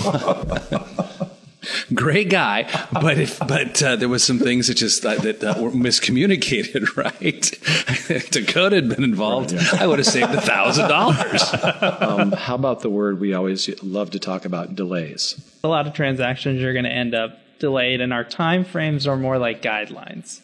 great 1.94 2.30
guy, 2.30 2.68
but 2.94 3.18
if 3.18 3.40
but 3.40 3.82
uh, 3.84 3.96
there 3.96 4.10
was 4.10 4.24
some 4.24 4.40
things 4.40 4.68
that 4.68 4.76
just 4.76 5.06
uh, 5.06 5.16
that 5.16 5.44
uh, 5.44 5.56
were 5.60 5.72
miscommunicated. 5.72 6.88
Right, 7.00 7.52
if 8.10 8.30
Dakota 8.32 8.76
had 8.78 8.90
been 8.90 9.04
involved, 9.04 9.54
I 9.54 9.88
would 9.88 10.00
have 10.00 10.08
saved 10.08 10.32
a 10.34 10.42
thousand 10.42 10.90
dollars. 10.90 11.44
Um, 12.02 12.32
how 12.32 12.56
about 12.56 12.82
the 12.82 12.90
word 12.90 13.20
we 13.20 13.34
always 13.34 13.70
love 13.84 14.12
to 14.12 14.20
talk 14.20 14.44
about 14.46 14.76
delays? 14.76 15.40
A 15.64 15.68
lot 15.68 15.88
of 15.88 15.94
transactions 15.94 16.62
are 16.64 16.74
going 16.74 16.86
to 16.86 16.92
end 16.92 17.14
up 17.16 17.38
delayed, 17.60 18.02
and 18.02 18.12
our 18.12 18.24
time 18.24 18.66
frames 18.66 19.08
are 19.08 19.18
more 19.18 19.38
like 19.38 19.62
guidelines. 19.62 20.42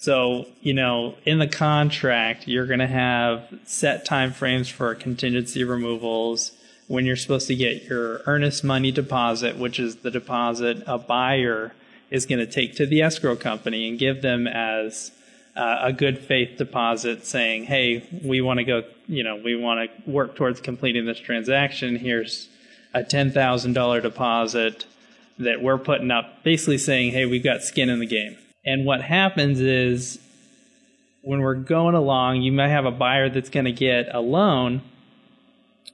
So, 0.00 0.46
you 0.60 0.74
know, 0.74 1.16
in 1.24 1.40
the 1.40 1.48
contract, 1.48 2.46
you're 2.46 2.66
going 2.66 2.78
to 2.78 2.86
have 2.86 3.52
set 3.64 4.04
time 4.04 4.32
frames 4.32 4.68
for 4.68 4.94
contingency 4.94 5.64
removals 5.64 6.52
when 6.86 7.04
you're 7.04 7.16
supposed 7.16 7.48
to 7.48 7.56
get 7.56 7.82
your 7.82 8.22
earnest 8.24 8.62
money 8.62 8.92
deposit, 8.92 9.58
which 9.58 9.80
is 9.80 9.96
the 9.96 10.10
deposit 10.12 10.84
a 10.86 10.98
buyer 10.98 11.74
is 12.10 12.26
going 12.26 12.38
to 12.38 12.46
take 12.46 12.76
to 12.76 12.86
the 12.86 13.02
escrow 13.02 13.34
company 13.34 13.88
and 13.88 13.98
give 13.98 14.22
them 14.22 14.46
as 14.46 15.10
uh, 15.56 15.78
a 15.82 15.92
good 15.92 16.18
faith 16.18 16.56
deposit 16.56 17.26
saying, 17.26 17.64
hey, 17.64 18.06
we 18.24 18.40
want 18.40 18.58
to 18.58 18.64
go, 18.64 18.84
you 19.08 19.24
know, 19.24 19.34
we 19.34 19.56
want 19.56 19.90
to 19.90 20.10
work 20.10 20.36
towards 20.36 20.60
completing 20.60 21.06
this 21.06 21.18
transaction. 21.18 21.96
Here's 21.96 22.48
a 22.94 23.02
$10,000 23.02 24.02
deposit 24.02 24.86
that 25.38 25.60
we're 25.60 25.78
putting 25.78 26.12
up, 26.12 26.44
basically 26.44 26.78
saying, 26.78 27.12
hey, 27.12 27.26
we've 27.26 27.42
got 27.42 27.62
skin 27.62 27.88
in 27.90 27.98
the 27.98 28.06
game. 28.06 28.38
And 28.64 28.84
what 28.84 29.02
happens 29.02 29.60
is 29.60 30.18
when 31.22 31.40
we're 31.40 31.54
going 31.54 31.94
along, 31.94 32.42
you 32.42 32.52
might 32.52 32.68
have 32.68 32.84
a 32.84 32.90
buyer 32.90 33.28
that's 33.28 33.50
going 33.50 33.66
to 33.66 33.72
get 33.72 34.14
a 34.14 34.20
loan. 34.20 34.82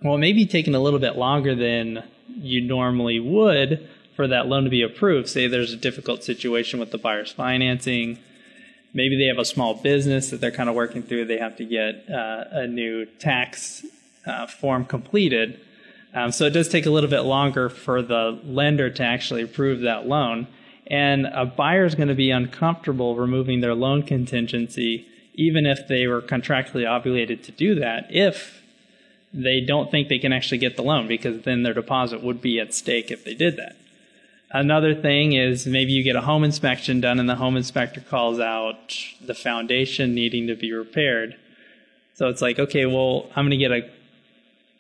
Well, 0.03 0.17
it 0.17 0.19
may 0.19 0.33
be 0.33 0.47
taking 0.47 0.75
a 0.75 0.81
little 0.81 0.99
bit 0.99 1.17
longer 1.17 1.55
than 1.55 2.05
you 2.29 2.61
normally 2.61 3.21
would 3.21 3.89
for 4.17 4.29
that 4.29 4.47
loan 4.47 4.65
to 4.65 4.71
be 4.71 4.83
approved. 4.83 5.29
Say 5.29 5.47
there's 5.47 5.73
a 5.73 5.77
difficult 5.77 6.25
situation 6.25 6.79
with 6.81 6.91
the 6.91 6.99
buyer's 6.99 7.33
financing. 7.33 8.19
Maybe 8.93 9.17
they 9.17 9.27
have 9.27 9.39
a 9.39 9.45
small 9.45 9.75
business 9.75 10.31
that 10.31 10.41
they're 10.41 10.53
kind 10.53 10.69
of 10.69 10.75
working 10.75 11.03
through. 11.03 11.25
They 11.25 11.39
have 11.39 11.57
to 11.57 11.65
get 11.65 12.09
uh, 12.09 12.45
a 12.51 12.67
new 12.67 13.07
tax 13.07 13.85
uh, 14.27 14.47
form 14.47 14.85
completed. 14.85 15.61
Um, 16.15 16.31
so 16.31 16.45
it 16.45 16.51
does 16.51 16.69
take 16.69 16.87
a 16.87 16.91
little 16.91 17.11
bit 17.11 17.23
longer 17.23 17.69
for 17.69 18.01
the 18.03 18.39
lender 18.45 18.89
to 18.89 19.03
actually 19.03 19.43
approve 19.43 19.81
that 19.81 20.07
loan. 20.07 20.47
And 20.87 21.27
a 21.27 21.47
buyer 21.47 21.85
is 21.85 21.95
going 21.95 22.09
to 22.09 22.15
be 22.15 22.31
uncomfortable 22.31 23.17
removing 23.17 23.61
their 23.61 23.75
loan 23.75 24.03
contingency, 24.03 25.07
even 25.35 25.67
if 25.67 25.89
they 25.89 26.07
were 26.07 26.21
contractually 26.21 26.89
obligated 26.89 27.43
to 27.45 27.53
do 27.53 27.75
that, 27.77 28.07
if 28.11 28.63
they 29.33 29.61
don't 29.61 29.91
think 29.91 30.09
they 30.09 30.19
can 30.19 30.33
actually 30.33 30.59
get 30.59 30.77
the 30.77 30.83
loan, 30.83 31.09
because 31.09 31.43
then 31.43 31.63
their 31.63 31.75
deposit 31.75 32.23
would 32.23 32.41
be 32.41 32.61
at 32.61 32.75
stake 32.75 33.11
if 33.11 33.25
they 33.25 33.35
did 33.35 33.57
that. 33.57 33.77
Another 34.51 34.95
thing 34.95 35.33
is 35.33 35.67
maybe 35.67 35.93
you 35.93 36.05
get 36.05 36.15
a 36.15 36.21
home 36.21 36.45
inspection 36.45 37.01
done 37.01 37.19
and 37.19 37.29
the 37.29 37.35
home 37.35 37.57
inspector 37.57 38.01
calls 38.01 38.39
out 38.39 38.97
the 39.21 39.35
foundation 39.35 40.15
needing 40.15 40.47
to 40.47 40.55
be 40.55 40.73
repaired. 40.73 41.37
So 42.15 42.29
it's 42.29 42.41
like, 42.41 42.61
okay, 42.61 42.87
well, 42.87 43.27
I'm 43.35 43.47
going 43.47 43.51
to 43.51 43.57
get 43.57 43.73
a 43.73 43.91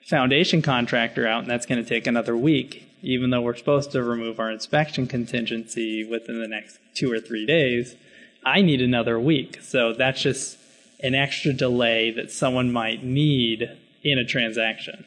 foundation 0.02 0.62
contractor 0.62 1.26
out 1.26 1.42
and 1.42 1.50
that's 1.50 1.66
going 1.66 1.82
to 1.82 1.88
take 1.88 2.06
another 2.06 2.36
week 2.36 2.88
even 3.04 3.30
though 3.30 3.42
we're 3.42 3.54
supposed 3.54 3.92
to 3.92 4.02
remove 4.02 4.40
our 4.40 4.50
inspection 4.50 5.06
contingency 5.06 6.04
within 6.04 6.40
the 6.40 6.48
next 6.48 6.78
two 6.94 7.12
or 7.12 7.20
three 7.20 7.44
days, 7.44 7.96
I 8.44 8.62
need 8.62 8.80
another 8.80 9.20
week. 9.20 9.60
So 9.62 9.92
that's 9.92 10.22
just 10.22 10.58
an 11.00 11.14
extra 11.14 11.52
delay 11.52 12.10
that 12.12 12.30
someone 12.30 12.72
might 12.72 13.04
need 13.04 13.70
in 14.02 14.18
a 14.18 14.24
transaction. 14.24 15.04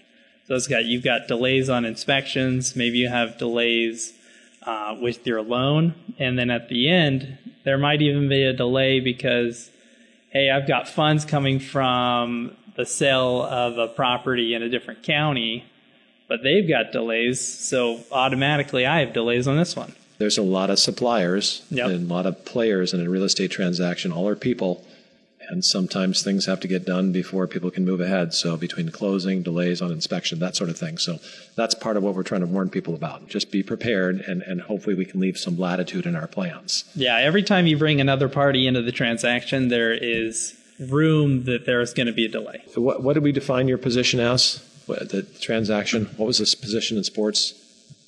So 0.47 0.55
it's 0.55 0.67
got 0.67 0.85
you've 0.85 1.03
got 1.03 1.27
delays 1.27 1.69
on 1.69 1.85
inspections, 1.85 2.75
maybe 2.75 2.99
you 2.99 3.09
have 3.09 3.37
delays 3.37 4.13
uh, 4.63 4.95
with 5.01 5.25
your 5.25 5.41
loan, 5.41 5.95
and 6.19 6.37
then 6.37 6.49
at 6.51 6.69
the 6.69 6.89
end 6.89 7.37
there 7.63 7.77
might 7.77 8.01
even 8.01 8.29
be 8.29 8.43
a 8.43 8.53
delay 8.53 8.99
because 8.99 9.71
hey, 10.29 10.51
I've 10.51 10.67
got 10.67 10.87
funds 10.87 11.25
coming 11.25 11.59
from 11.59 12.55
the 12.75 12.85
sale 12.85 13.41
of 13.41 13.79
a 13.79 13.87
property 13.87 14.53
in 14.53 14.61
a 14.61 14.69
different 14.69 15.01
county 15.01 15.65
but 16.27 16.43
they've 16.43 16.67
got 16.67 16.91
delays, 16.91 17.39
so 17.41 18.01
automatically 18.11 18.85
I 18.85 18.99
have 19.01 19.13
delays 19.13 19.47
on 19.47 19.57
this 19.57 19.75
one. 19.75 19.93
There's 20.17 20.37
a 20.37 20.43
lot 20.43 20.69
of 20.69 20.79
suppliers 20.79 21.63
Yep. 21.69 21.89
and 21.89 22.09
a 22.09 22.13
lot 22.13 22.25
of 22.25 22.43
players 22.45 22.93
in 22.93 23.05
a 23.05 23.09
real 23.09 23.23
estate 23.23 23.51
transaction. 23.51 24.11
All 24.11 24.27
are 24.27 24.35
people, 24.35 24.83
and 25.49 25.63
sometimes 25.63 26.23
things 26.23 26.45
have 26.47 26.59
to 26.61 26.67
get 26.67 26.85
done 26.85 27.11
before 27.11 27.45
people 27.47 27.69
can 27.71 27.85
move 27.85 28.01
ahead. 28.01 28.33
So 28.33 28.57
between 28.57 28.89
closing, 28.89 29.43
delays 29.43 29.81
on 29.81 29.91
inspection, 29.91 30.39
that 30.39 30.55
sort 30.55 30.69
of 30.71 30.77
thing. 30.77 30.97
So 30.97 31.19
that's 31.55 31.75
part 31.75 31.97
of 31.97 32.03
what 32.03 32.15
we're 32.15 32.23
trying 32.23 32.41
to 32.41 32.47
warn 32.47 32.69
people 32.69 32.95
about. 32.95 33.27
Just 33.29 33.51
be 33.51 33.61
prepared, 33.63 34.19
and, 34.21 34.41
and 34.41 34.59
hopefully 34.61 34.95
we 34.95 35.05
can 35.05 35.19
leave 35.19 35.37
some 35.37 35.57
latitude 35.57 36.05
in 36.07 36.15
our 36.15 36.27
plans. 36.27 36.83
Yeah, 36.95 37.17
every 37.17 37.43
time 37.43 37.67
you 37.67 37.77
bring 37.77 38.01
another 38.01 38.27
party 38.27 38.65
into 38.67 38.81
the 38.81 38.91
transaction, 38.91 39.67
there 39.69 39.93
is 39.93 40.55
room 40.79 41.43
that 41.45 41.65
there's 41.65 41.93
going 41.93 42.07
to 42.07 42.13
be 42.13 42.25
a 42.25 42.29
delay. 42.29 42.61
So 42.71 42.81
what, 42.81 43.01
what 43.03 43.13
did 43.13 43.23
we 43.23 43.31
define 43.31 43.67
your 43.67 43.77
position 43.77 44.19
as? 44.19 44.63
What, 44.87 45.09
the 45.09 45.21
transaction? 45.21 46.09
What 46.17 46.25
was 46.25 46.39
this 46.39 46.55
position 46.55 46.97
in 46.97 47.03
sports? 47.03 47.53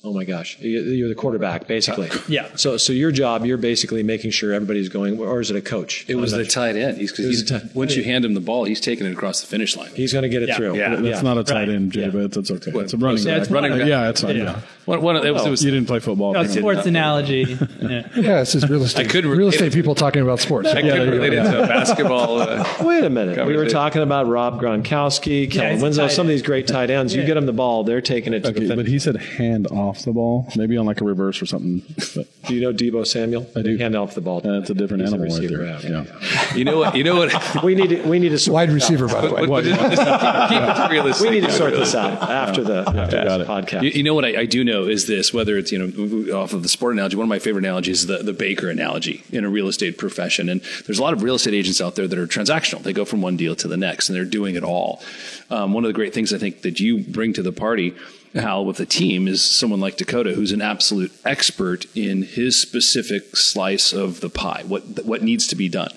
Oh 0.02 0.14
my 0.14 0.24
gosh, 0.24 0.56
You- 0.60 0.80
you're 0.80 1.10
the 1.10 1.14
quarterback, 1.14 1.66
basically. 1.68 2.08
Uh, 2.08 2.16
yeah. 2.26 2.46
So, 2.56 2.78
so 2.78 2.94
your 2.94 3.12
job, 3.12 3.44
you're 3.44 3.58
basically 3.58 4.02
making 4.02 4.30
sure 4.30 4.54
everybody's 4.54 4.88
going, 4.88 5.18
or 5.20 5.40
is 5.40 5.50
it 5.50 5.56
a 5.56 5.60
coach? 5.60 6.06
It 6.08 6.14
was 6.14 6.32
the 6.32 6.46
tight 6.46 6.74
end. 6.74 6.96
He's, 6.96 7.12
'cause 7.12 7.26
It 7.26 7.28
was 7.28 7.36
he's- 7.40 7.50
the 7.50 7.60
tight- 7.60 7.74
once 7.76 7.96
you 7.96 8.02
hand 8.02 8.24
him 8.24 8.32
the 8.32 8.40
ball, 8.40 8.64
he's 8.64 8.80
taking 8.80 9.06
it 9.06 9.12
across 9.12 9.42
the 9.42 9.46
finish 9.46 9.76
line. 9.76 9.90
He's 9.94 10.14
going 10.14 10.22
to 10.22 10.30
get 10.30 10.42
it 10.42 10.48
Yeah. 10.48 10.56
through. 10.56 10.76
Yeah. 10.78 10.96
That's 10.96 11.22
not 11.22 11.36
a 11.36 11.44
tight 11.44 11.68
end, 11.68 11.92
Jay, 11.92 12.00
Yeah. 12.04 12.08
but 12.08 12.32
that's 12.32 12.50
okay. 12.50 12.70
What- 12.70 12.84
It's 12.84 12.94
a 12.94 12.96
running 12.96 13.22
Yeah, 13.22 13.32
back. 13.34 13.42
it's 13.42 13.50
a 13.50 13.52
running 13.54 13.78
back. 13.78 13.86
Yeah, 13.88 14.08
it's 14.08 14.20
fine. 14.22 14.36
Yeah. 14.38 14.60
Yeah. 14.90 14.96
One, 14.96 15.16
one, 15.16 15.26
it 15.26 15.32
was, 15.32 15.46
it 15.46 15.50
was, 15.50 15.64
You 15.64 15.70
didn't 15.70 15.86
play 15.86 16.00
football. 16.00 16.30
A 16.32 16.34
Come 16.34 16.42
on. 16.46 16.48
sports 16.48 16.86
analogy. 16.86 17.56
Yeah. 17.80 18.08
Yeah, 18.16 18.40
it's 18.42 18.52
just 18.52 18.68
real 18.68 18.82
estate. 18.82 19.06
I 19.06 19.08
couldn't 19.10 19.30
real 19.30 19.48
estate 19.48 19.72
people 19.72 19.94
talking 19.94 20.22
about 20.22 20.40
sports. 20.40 20.68
I 20.68 20.82
couldn't 20.82 21.10
relate 21.10 21.32
it 21.32 21.42
to 21.42 21.66
basketball. 21.66 22.40
Uh, 22.40 22.64
Wait 22.82 23.04
a 23.04 23.10
minute. 23.10 23.46
We 23.46 23.56
were 23.56 23.68
talking 23.68 24.02
about 24.02 24.26
Rob 24.26 24.60
Gronkowski, 24.60 25.50
Kellen 25.50 25.72
he's 25.74 25.82
a 25.82 25.84
Winslow, 25.84 26.08
some 26.08 26.26
of 26.26 26.30
these 26.30 26.42
great 26.42 26.66
tight 26.66 26.90
ends. 26.90 27.14
You 27.14 27.24
get 27.24 27.34
them 27.34 27.46
the 27.46 27.52
ball, 27.52 27.84
they're 27.84 28.00
taking 28.00 28.32
it 28.34 28.42
to 28.44 28.50
Okay, 28.50 28.66
the 28.66 28.76
but 28.76 28.86
he 28.86 28.98
said 28.98 29.16
hand 29.16 29.66
off 29.68 30.02
the 30.04 30.12
ball, 30.12 30.48
maybe 30.56 30.76
on 30.76 30.86
like 30.86 31.00
a 31.00 31.04
reverse 31.04 31.40
or 31.42 31.46
something. 31.46 31.82
But 32.14 32.26
Do 32.46 32.54
you 32.54 32.60
know 32.60 32.72
Deebo 32.72 33.06
Samuel? 33.06 33.46
I 33.56 33.62
do. 33.62 33.76
Hand 33.76 33.96
off 33.96 34.14
the 34.14 34.20
ball. 34.20 34.40
that's 34.40 34.70
a 34.70 34.74
different 34.74 35.02
He's 35.02 35.12
a 35.12 35.16
animal 35.16 35.36
right 35.38 35.48
there. 35.48 35.64
Yeah. 35.90 36.04
Yeah. 36.04 36.54
you 36.56 36.64
know 36.64 36.78
what? 36.78 36.96
You 36.96 37.04
know 37.04 37.16
what? 37.16 37.30
We 37.64 37.74
need 37.74 37.90
to, 37.90 38.02
we 38.08 38.18
need 38.18 38.30
to 38.30 38.38
sort, 38.38 38.54
Wide 38.54 38.70
receiver, 38.70 39.06
by 39.06 39.20
the 39.26 39.34
way. 39.34 39.46
But- 39.46 39.48
but 39.48 39.64
this- 39.64 39.78
this- 39.78 39.98
keep 39.98 40.62
it 40.62 40.90
realistic. 40.90 41.28
we 41.28 41.34
need 41.40 41.44
to 41.46 41.52
sort 41.52 41.72
this 41.74 41.94
out 41.94 42.22
after 42.22 42.62
the, 42.64 42.84
after 42.86 43.16
got 43.24 43.38
this 43.38 43.46
it. 43.48 43.50
podcast. 43.50 43.82
You, 43.82 43.90
you 43.90 44.02
know 44.02 44.14
what 44.14 44.24
I, 44.24 44.40
I 44.40 44.44
do 44.46 44.64
know 44.64 44.79
is 44.86 45.06
this: 45.06 45.32
whether 45.32 45.56
it's 45.56 45.72
you 45.72 45.78
know 45.78 46.36
off 46.36 46.52
of 46.52 46.62
the 46.62 46.68
sport 46.68 46.94
analogy, 46.94 47.16
one 47.16 47.24
of 47.24 47.28
my 47.28 47.38
favorite 47.38 47.64
analogies 47.64 48.00
is 48.00 48.06
the, 48.06 48.18
the 48.18 48.32
baker 48.32 48.68
analogy 48.68 49.22
in 49.30 49.44
a 49.44 49.48
real 49.48 49.68
estate 49.68 49.98
profession. 49.98 50.48
And 50.48 50.60
there's 50.86 50.98
a 50.98 51.02
lot 51.02 51.12
of 51.12 51.22
real 51.22 51.34
estate 51.34 51.54
agents 51.54 51.80
out 51.80 51.96
there 51.96 52.08
that 52.08 52.18
are 52.18 52.26
transactional; 52.26 52.82
they 52.82 52.92
go 52.92 53.04
from 53.04 53.22
one 53.22 53.36
deal 53.36 53.54
to 53.56 53.68
the 53.68 53.76
next, 53.76 54.08
and 54.08 54.16
they're 54.16 54.24
doing 54.24 54.56
it 54.56 54.64
all. 54.64 55.02
Um, 55.50 55.72
one 55.72 55.84
of 55.84 55.88
the 55.88 55.94
great 55.94 56.14
things 56.14 56.32
I 56.32 56.38
think 56.38 56.62
that 56.62 56.80
you 56.80 57.02
bring 57.02 57.32
to 57.34 57.42
the 57.42 57.52
party. 57.52 57.94
Hal, 58.32 58.64
with 58.64 58.78
a 58.78 58.86
team, 58.86 59.26
is 59.26 59.42
someone 59.42 59.80
like 59.80 59.96
Dakota, 59.96 60.34
who's 60.34 60.52
an 60.52 60.62
absolute 60.62 61.10
expert 61.24 61.86
in 61.96 62.22
his 62.22 62.56
specific 62.56 63.36
slice 63.36 63.92
of 63.92 64.20
the 64.20 64.30
pie, 64.30 64.62
what 64.64 65.04
what 65.04 65.24
needs 65.24 65.48
to 65.48 65.56
be 65.56 65.68
done, 65.68 65.90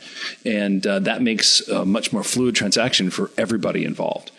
and 0.44 0.86
uh, 0.88 0.98
that 0.98 1.22
makes 1.22 1.68
a 1.68 1.86
much 1.86 2.12
more 2.12 2.24
fluid 2.24 2.56
transaction 2.56 3.12
for 3.12 3.30
everybody 3.38 3.86
involved, 3.86 4.32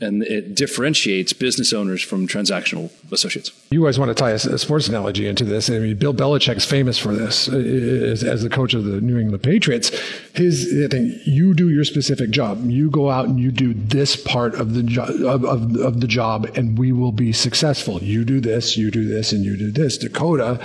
and 0.00 0.22
it 0.22 0.54
differentiates 0.54 1.32
business 1.32 1.72
owners 1.72 2.02
from 2.02 2.26
transactional 2.26 2.90
associates. 3.12 3.52
You 3.70 3.80
always 3.80 3.98
want 3.98 4.08
to 4.08 4.14
tie 4.14 4.30
a, 4.30 4.34
a 4.34 4.58
sports 4.58 4.88
analogy 4.88 5.26
into 5.26 5.44
this. 5.44 5.68
I 5.68 5.78
mean, 5.78 5.96
Bill 5.96 6.14
Belichick's 6.14 6.64
famous 6.64 6.98
for 6.98 7.14
this 7.14 7.48
uh, 7.48 7.56
as, 7.56 8.24
as 8.24 8.42
the 8.42 8.48
coach 8.48 8.74
of 8.74 8.84
the 8.84 9.00
New 9.00 9.18
England 9.18 9.42
Patriots. 9.42 9.90
His 10.34 10.64
thing, 10.90 11.18
you 11.24 11.54
do 11.54 11.68
your 11.68 11.84
specific 11.84 12.30
job. 12.30 12.64
You 12.68 12.90
go 12.90 13.10
out 13.10 13.26
and 13.26 13.38
you 13.38 13.50
do 13.50 13.74
this 13.74 14.16
part 14.16 14.54
of 14.54 14.74
the 14.74 14.82
job 14.82 15.10
of, 15.10 15.44
of, 15.44 15.76
of 15.76 16.00
the 16.00 16.06
job, 16.06 16.46
and 16.54 16.78
we 16.78 16.92
will 16.92 17.12
be 17.12 17.32
successful. 17.32 18.02
You 18.02 18.24
do 18.24 18.40
this, 18.40 18.76
you 18.76 18.90
do 18.90 19.06
this, 19.06 19.32
and 19.32 19.44
you 19.44 19.56
do 19.56 19.70
this. 19.70 19.98
Dakota, 19.98 20.60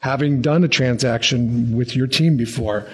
having 0.00 0.42
done 0.42 0.64
a 0.64 0.68
transaction 0.68 1.76
with 1.76 1.96
your 1.96 2.06
team 2.06 2.36
before. 2.36 2.86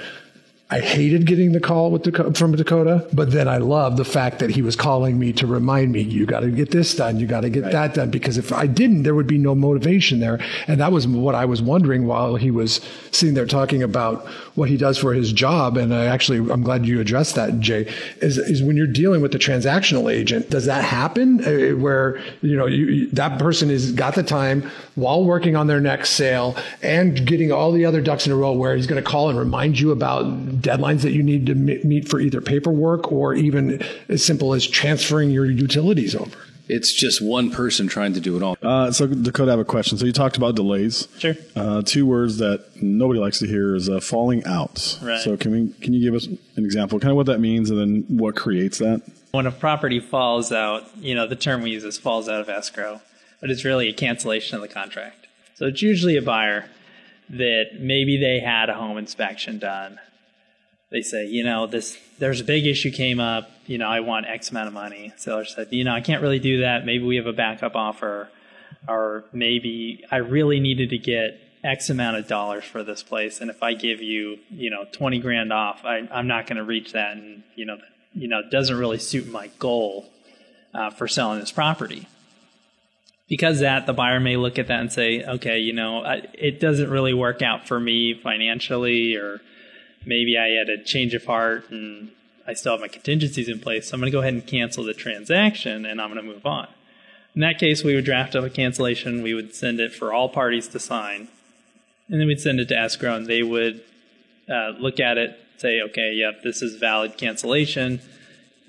I 0.68 0.80
hated 0.80 1.26
getting 1.26 1.52
the 1.52 1.60
call 1.60 1.92
with 1.92 2.02
Dakota, 2.02 2.34
from 2.34 2.56
Dakota, 2.56 3.06
but 3.12 3.30
then 3.30 3.46
I 3.46 3.58
loved 3.58 3.98
the 3.98 4.04
fact 4.04 4.40
that 4.40 4.50
he 4.50 4.62
was 4.62 4.74
calling 4.74 5.16
me 5.16 5.32
to 5.34 5.46
remind 5.46 5.92
me, 5.92 6.00
you 6.00 6.26
got 6.26 6.40
to 6.40 6.50
get 6.50 6.72
this 6.72 6.92
done, 6.96 7.20
you 7.20 7.26
got 7.28 7.42
to 7.42 7.50
get 7.50 7.70
that 7.70 7.94
done, 7.94 8.10
because 8.10 8.36
if 8.36 8.52
I 8.52 8.66
didn't, 8.66 9.04
there 9.04 9.14
would 9.14 9.28
be 9.28 9.38
no 9.38 9.54
motivation 9.54 10.18
there. 10.18 10.40
And 10.66 10.80
that 10.80 10.90
was 10.90 11.06
what 11.06 11.36
I 11.36 11.44
was 11.44 11.62
wondering 11.62 12.08
while 12.08 12.34
he 12.34 12.50
was 12.50 12.80
sitting 13.12 13.36
there 13.36 13.46
talking 13.46 13.80
about 13.80 14.26
what 14.56 14.68
he 14.68 14.76
does 14.76 14.98
for 14.98 15.14
his 15.14 15.32
job. 15.32 15.76
And 15.76 15.94
I 15.94 16.06
actually, 16.06 16.38
I'm 16.50 16.64
glad 16.64 16.84
you 16.84 17.00
addressed 17.00 17.36
that, 17.36 17.60
Jay, 17.60 17.82
is, 18.20 18.36
is 18.36 18.60
when 18.60 18.76
you're 18.76 18.88
dealing 18.88 19.20
with 19.22 19.30
the 19.30 19.38
transactional 19.38 20.12
agent, 20.12 20.50
does 20.50 20.66
that 20.66 20.82
happen 20.82 21.44
uh, 21.44 21.76
where, 21.76 22.18
you 22.42 22.56
know, 22.56 22.66
you, 22.66 22.86
you- 22.86 23.10
that 23.12 23.38
person 23.38 23.68
has 23.68 23.92
got 23.92 24.16
the 24.16 24.22
time 24.24 24.68
while 24.96 25.24
working 25.24 25.54
on 25.54 25.68
their 25.68 25.80
next 25.80 26.10
sale 26.10 26.56
and 26.82 27.24
getting 27.24 27.52
all 27.52 27.70
the 27.70 27.84
other 27.84 28.00
ducks 28.00 28.26
in 28.26 28.32
a 28.32 28.36
row 28.36 28.50
where 28.52 28.74
he's 28.74 28.88
going 28.88 29.02
to 29.02 29.08
call 29.08 29.30
and 29.30 29.38
remind 29.38 29.78
you 29.78 29.92
about 29.92 30.24
deadlines 30.60 31.02
that 31.02 31.12
you 31.12 31.22
need 31.22 31.46
to 31.46 31.54
meet 31.54 32.08
for 32.08 32.20
either 32.20 32.40
paperwork 32.40 33.10
or 33.12 33.34
even 33.34 33.82
as 34.08 34.24
simple 34.24 34.54
as 34.54 34.66
transferring 34.66 35.30
your 35.30 35.46
utilities 35.46 36.14
over. 36.14 36.38
It's 36.68 36.92
just 36.92 37.22
one 37.22 37.50
person 37.52 37.86
trying 37.86 38.14
to 38.14 38.20
do 38.20 38.36
it 38.36 38.42
all. 38.42 38.56
Uh, 38.60 38.90
so 38.90 39.06
Dakota, 39.06 39.50
I 39.50 39.52
have 39.52 39.60
a 39.60 39.64
question. 39.64 39.98
So 39.98 40.04
you 40.04 40.12
talked 40.12 40.36
about 40.36 40.56
delays. 40.56 41.06
Sure. 41.18 41.34
Uh, 41.54 41.82
two 41.82 42.06
words 42.06 42.38
that 42.38 42.82
nobody 42.82 43.20
likes 43.20 43.38
to 43.38 43.46
hear 43.46 43.76
is 43.76 43.88
uh, 43.88 44.00
falling 44.00 44.44
out. 44.46 44.98
Right. 45.00 45.20
So 45.20 45.36
can 45.36 45.52
we 45.52 45.68
can 45.80 45.92
you 45.92 46.02
give 46.02 46.14
us 46.14 46.26
an 46.26 46.64
example, 46.64 46.98
kind 46.98 47.12
of 47.12 47.16
what 47.16 47.26
that 47.26 47.38
means, 47.38 47.70
and 47.70 47.78
then 47.78 48.04
what 48.08 48.34
creates 48.34 48.78
that? 48.78 49.02
When 49.30 49.46
a 49.46 49.52
property 49.52 50.00
falls 50.00 50.50
out, 50.50 50.84
you 50.96 51.14
know, 51.14 51.26
the 51.26 51.36
term 51.36 51.62
we 51.62 51.70
use 51.70 51.84
is 51.84 51.98
falls 51.98 52.28
out 52.28 52.40
of 52.40 52.48
escrow, 52.48 53.00
but 53.40 53.50
it's 53.50 53.64
really 53.64 53.88
a 53.88 53.92
cancellation 53.92 54.56
of 54.56 54.62
the 54.62 54.68
contract. 54.68 55.28
So 55.54 55.66
it's 55.66 55.82
usually 55.82 56.16
a 56.16 56.22
buyer 56.22 56.68
that 57.30 57.78
maybe 57.78 58.18
they 58.18 58.40
had 58.40 58.70
a 58.70 58.74
home 58.74 58.98
inspection 58.98 59.58
done. 59.58 59.98
They 60.90 61.02
say, 61.02 61.26
you 61.26 61.44
know, 61.44 61.66
this 61.66 61.98
there's 62.18 62.40
a 62.40 62.44
big 62.44 62.66
issue 62.66 62.90
came 62.90 63.20
up, 63.20 63.50
you 63.66 63.78
know, 63.78 63.88
I 63.88 64.00
want 64.00 64.26
X 64.26 64.50
amount 64.50 64.68
of 64.68 64.74
money. 64.74 65.12
Seller 65.16 65.44
said, 65.44 65.68
you 65.70 65.84
know, 65.84 65.92
I 65.92 66.00
can't 66.00 66.22
really 66.22 66.38
do 66.38 66.60
that. 66.60 66.86
Maybe 66.86 67.04
we 67.04 67.16
have 67.16 67.26
a 67.26 67.32
backup 67.32 67.74
offer 67.74 68.30
or 68.88 69.24
maybe 69.32 70.04
I 70.10 70.16
really 70.16 70.60
needed 70.60 70.90
to 70.90 70.98
get 70.98 71.40
X 71.64 71.90
amount 71.90 72.16
of 72.16 72.28
dollars 72.28 72.64
for 72.64 72.84
this 72.84 73.02
place, 73.02 73.40
and 73.40 73.50
if 73.50 73.62
I 73.62 73.74
give 73.74 74.00
you, 74.00 74.38
you 74.50 74.70
know, 74.70 74.84
twenty 74.92 75.18
grand 75.18 75.52
off, 75.52 75.84
I, 75.84 76.08
I'm 76.12 76.28
not 76.28 76.46
going 76.46 76.58
to 76.58 76.64
reach 76.64 76.92
that, 76.92 77.16
and 77.16 77.42
you 77.56 77.64
know, 77.64 77.78
you 78.14 78.28
know, 78.28 78.40
it 78.40 78.50
doesn't 78.50 78.76
really 78.76 78.98
suit 78.98 79.26
my 79.26 79.48
goal 79.58 80.08
uh, 80.72 80.90
for 80.90 81.08
selling 81.08 81.40
this 81.40 81.50
property. 81.50 82.06
Because 83.28 83.58
that, 83.58 83.86
the 83.86 83.92
buyer 83.92 84.20
may 84.20 84.36
look 84.36 84.56
at 84.56 84.68
that 84.68 84.78
and 84.78 84.92
say, 84.92 85.24
okay, 85.24 85.58
you 85.58 85.72
know, 85.72 86.04
I, 86.04 86.22
it 86.34 86.60
doesn't 86.60 86.88
really 86.88 87.12
work 87.12 87.42
out 87.42 87.66
for 87.66 87.80
me 87.80 88.14
financially, 88.14 89.16
or 89.16 89.40
maybe 90.06 90.38
I 90.38 90.48
had 90.48 90.68
a 90.70 90.82
change 90.82 91.12
of 91.14 91.24
heart 91.26 91.68
and 91.70 92.10
I 92.46 92.54
still 92.54 92.72
have 92.72 92.80
my 92.80 92.88
contingencies 92.88 93.48
in 93.48 93.58
place, 93.58 93.88
so 93.88 93.94
I'm 93.94 94.00
going 94.00 94.10
to 94.10 94.16
go 94.16 94.20
ahead 94.20 94.32
and 94.34 94.46
cancel 94.46 94.84
the 94.84 94.94
transaction, 94.94 95.84
and 95.84 96.00
I'm 96.00 96.12
going 96.12 96.24
to 96.24 96.32
move 96.32 96.46
on. 96.46 96.68
In 97.34 97.40
that 97.40 97.58
case, 97.58 97.82
we 97.82 97.94
would 97.96 98.04
draft 98.04 98.36
up 98.36 98.44
a 98.44 98.50
cancellation. 98.50 99.20
We 99.22 99.34
would 99.34 99.52
send 99.54 99.80
it 99.80 99.92
for 99.92 100.12
all 100.12 100.28
parties 100.28 100.68
to 100.68 100.78
sign, 100.78 101.26
and 102.08 102.20
then 102.20 102.26
we'd 102.28 102.40
send 102.40 102.60
it 102.60 102.68
to 102.68 102.78
escrow, 102.78 103.16
and 103.16 103.26
they 103.26 103.42
would 103.42 103.82
uh, 104.48 104.70
look 104.78 105.00
at 105.00 105.18
it, 105.18 105.36
say, 105.58 105.80
okay, 105.82 106.12
yep, 106.12 106.42
this 106.44 106.62
is 106.62 106.76
valid 106.76 107.18
cancellation. 107.18 108.00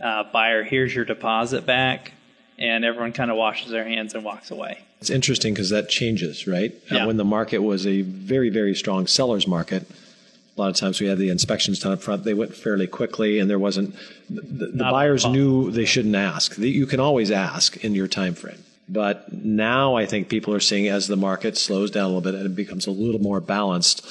Uh, 0.03 0.23
buyer, 0.33 0.63
here's 0.63 0.93
your 0.95 1.05
deposit 1.05 1.65
back, 1.67 2.13
and 2.57 2.83
everyone 2.83 3.13
kind 3.13 3.29
of 3.29 3.37
washes 3.37 3.69
their 3.69 3.87
hands 3.87 4.15
and 4.15 4.23
walks 4.23 4.49
away. 4.49 4.79
It's 5.01 5.11
interesting 5.11 5.53
because 5.53 5.69
that 5.69 5.87
changes, 5.89 6.47
right? 6.47 6.73
Uh, 6.91 6.95
Yeah. 6.95 7.05
when 7.05 7.17
the 7.17 7.23
market 7.25 7.59
was 7.59 7.85
a 7.85 8.01
very, 8.01 8.49
very 8.49 8.73
strong 8.73 9.05
seller's 9.05 9.47
market, 9.47 9.85
a 10.57 10.61
lot 10.61 10.69
of 10.69 10.75
times 10.75 10.99
we 10.99 11.07
had 11.07 11.19
the 11.19 11.29
inspections 11.29 11.79
done 11.79 11.91
up 11.91 12.01
front. 12.01 12.23
They 12.23 12.33
went 12.33 12.55
fairly 12.55 12.87
quickly, 12.87 13.39
and 13.39 13.49
there 13.49 13.59
wasn't. 13.59 13.95
The, 14.27 14.67
the 14.67 14.83
buyers 14.83 15.25
knew 15.25 15.69
they 15.69 15.85
shouldn't 15.85 16.15
ask. 16.15 16.57
You 16.57 16.87
can 16.87 16.99
always 16.99 17.29
ask 17.29 17.83
in 17.83 17.93
your 17.93 18.07
time 18.07 18.33
frame. 18.33 18.63
But 18.89 19.31
now 19.31 19.95
I 19.95 20.05
think 20.05 20.29
people 20.29 20.53
are 20.53 20.59
seeing 20.59 20.87
as 20.87 21.07
the 21.07 21.17
market 21.17 21.57
slows 21.57 21.91
down 21.91 22.05
a 22.05 22.07
little 22.07 22.21
bit 22.21 22.35
and 22.35 22.45
it 22.45 22.55
becomes 22.55 22.87
a 22.87 22.91
little 22.91 23.21
more 23.21 23.41
balanced, 23.41 24.07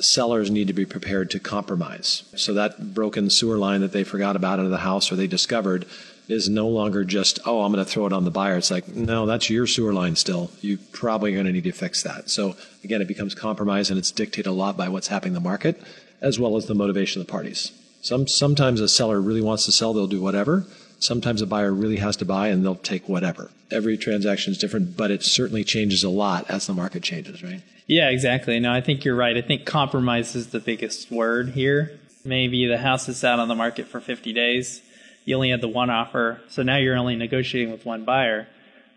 sellers 0.00 0.50
need 0.50 0.66
to 0.66 0.74
be 0.74 0.84
prepared 0.84 1.30
to 1.30 1.40
compromise. 1.40 2.24
So 2.36 2.52
that 2.54 2.94
broken 2.94 3.30
sewer 3.30 3.56
line 3.56 3.80
that 3.80 3.92
they 3.92 4.04
forgot 4.04 4.36
about 4.36 4.58
out 4.58 4.66
of 4.66 4.70
the 4.70 4.78
house 4.78 5.10
or 5.10 5.16
they 5.16 5.26
discovered 5.26 5.86
is 6.32 6.48
no 6.48 6.66
longer 6.68 7.04
just, 7.04 7.38
oh, 7.46 7.62
I'm 7.62 7.72
going 7.72 7.84
to 7.84 7.90
throw 7.90 8.06
it 8.06 8.12
on 8.12 8.24
the 8.24 8.30
buyer. 8.30 8.56
It's 8.56 8.70
like, 8.70 8.88
no, 8.88 9.26
that's 9.26 9.48
your 9.50 9.66
sewer 9.66 9.92
line 9.92 10.16
still. 10.16 10.50
You 10.60 10.78
probably 10.92 11.32
going 11.32 11.46
to 11.46 11.52
need 11.52 11.64
to 11.64 11.72
fix 11.72 12.02
that. 12.02 12.30
So 12.30 12.56
again, 12.82 13.00
it 13.00 13.08
becomes 13.08 13.34
compromise 13.34 13.90
and 13.90 13.98
it's 13.98 14.10
dictated 14.10 14.46
a 14.46 14.52
lot 14.52 14.76
by 14.76 14.88
what's 14.88 15.08
happening 15.08 15.30
in 15.30 15.42
the 15.42 15.48
market 15.48 15.80
as 16.20 16.38
well 16.38 16.56
as 16.56 16.66
the 16.66 16.74
motivation 16.74 17.20
of 17.20 17.26
the 17.26 17.30
parties. 17.30 17.72
Some, 18.00 18.26
sometimes 18.26 18.80
a 18.80 18.88
seller 18.88 19.20
really 19.20 19.42
wants 19.42 19.64
to 19.66 19.72
sell, 19.72 19.92
they'll 19.92 20.06
do 20.06 20.20
whatever. 20.20 20.64
Sometimes 20.98 21.42
a 21.42 21.46
buyer 21.46 21.72
really 21.72 21.96
has 21.96 22.16
to 22.16 22.24
buy 22.24 22.48
and 22.48 22.64
they'll 22.64 22.76
take 22.76 23.08
whatever. 23.08 23.50
Every 23.70 23.96
transaction 23.96 24.52
is 24.52 24.58
different, 24.58 24.96
but 24.96 25.10
it 25.10 25.22
certainly 25.22 25.64
changes 25.64 26.04
a 26.04 26.08
lot 26.08 26.48
as 26.48 26.66
the 26.66 26.74
market 26.74 27.02
changes, 27.02 27.42
right? 27.42 27.62
Yeah, 27.86 28.08
exactly. 28.10 28.58
No, 28.60 28.72
I 28.72 28.80
think 28.80 29.04
you're 29.04 29.16
right. 29.16 29.36
I 29.36 29.42
think 29.42 29.66
compromise 29.66 30.36
is 30.36 30.48
the 30.48 30.60
biggest 30.60 31.10
word 31.10 31.50
here. 31.50 31.98
Maybe 32.24 32.66
the 32.66 32.78
house 32.78 33.08
is 33.08 33.24
out 33.24 33.40
on 33.40 33.48
the 33.48 33.54
market 33.54 33.86
for 33.88 34.00
50 34.00 34.32
days. 34.32 34.80
You 35.24 35.36
only 35.36 35.50
had 35.50 35.60
the 35.60 35.68
one 35.68 35.90
offer, 35.90 36.40
so 36.48 36.62
now 36.62 36.76
you're 36.76 36.96
only 36.96 37.16
negotiating 37.16 37.70
with 37.70 37.84
one 37.86 38.04
buyer. 38.04 38.48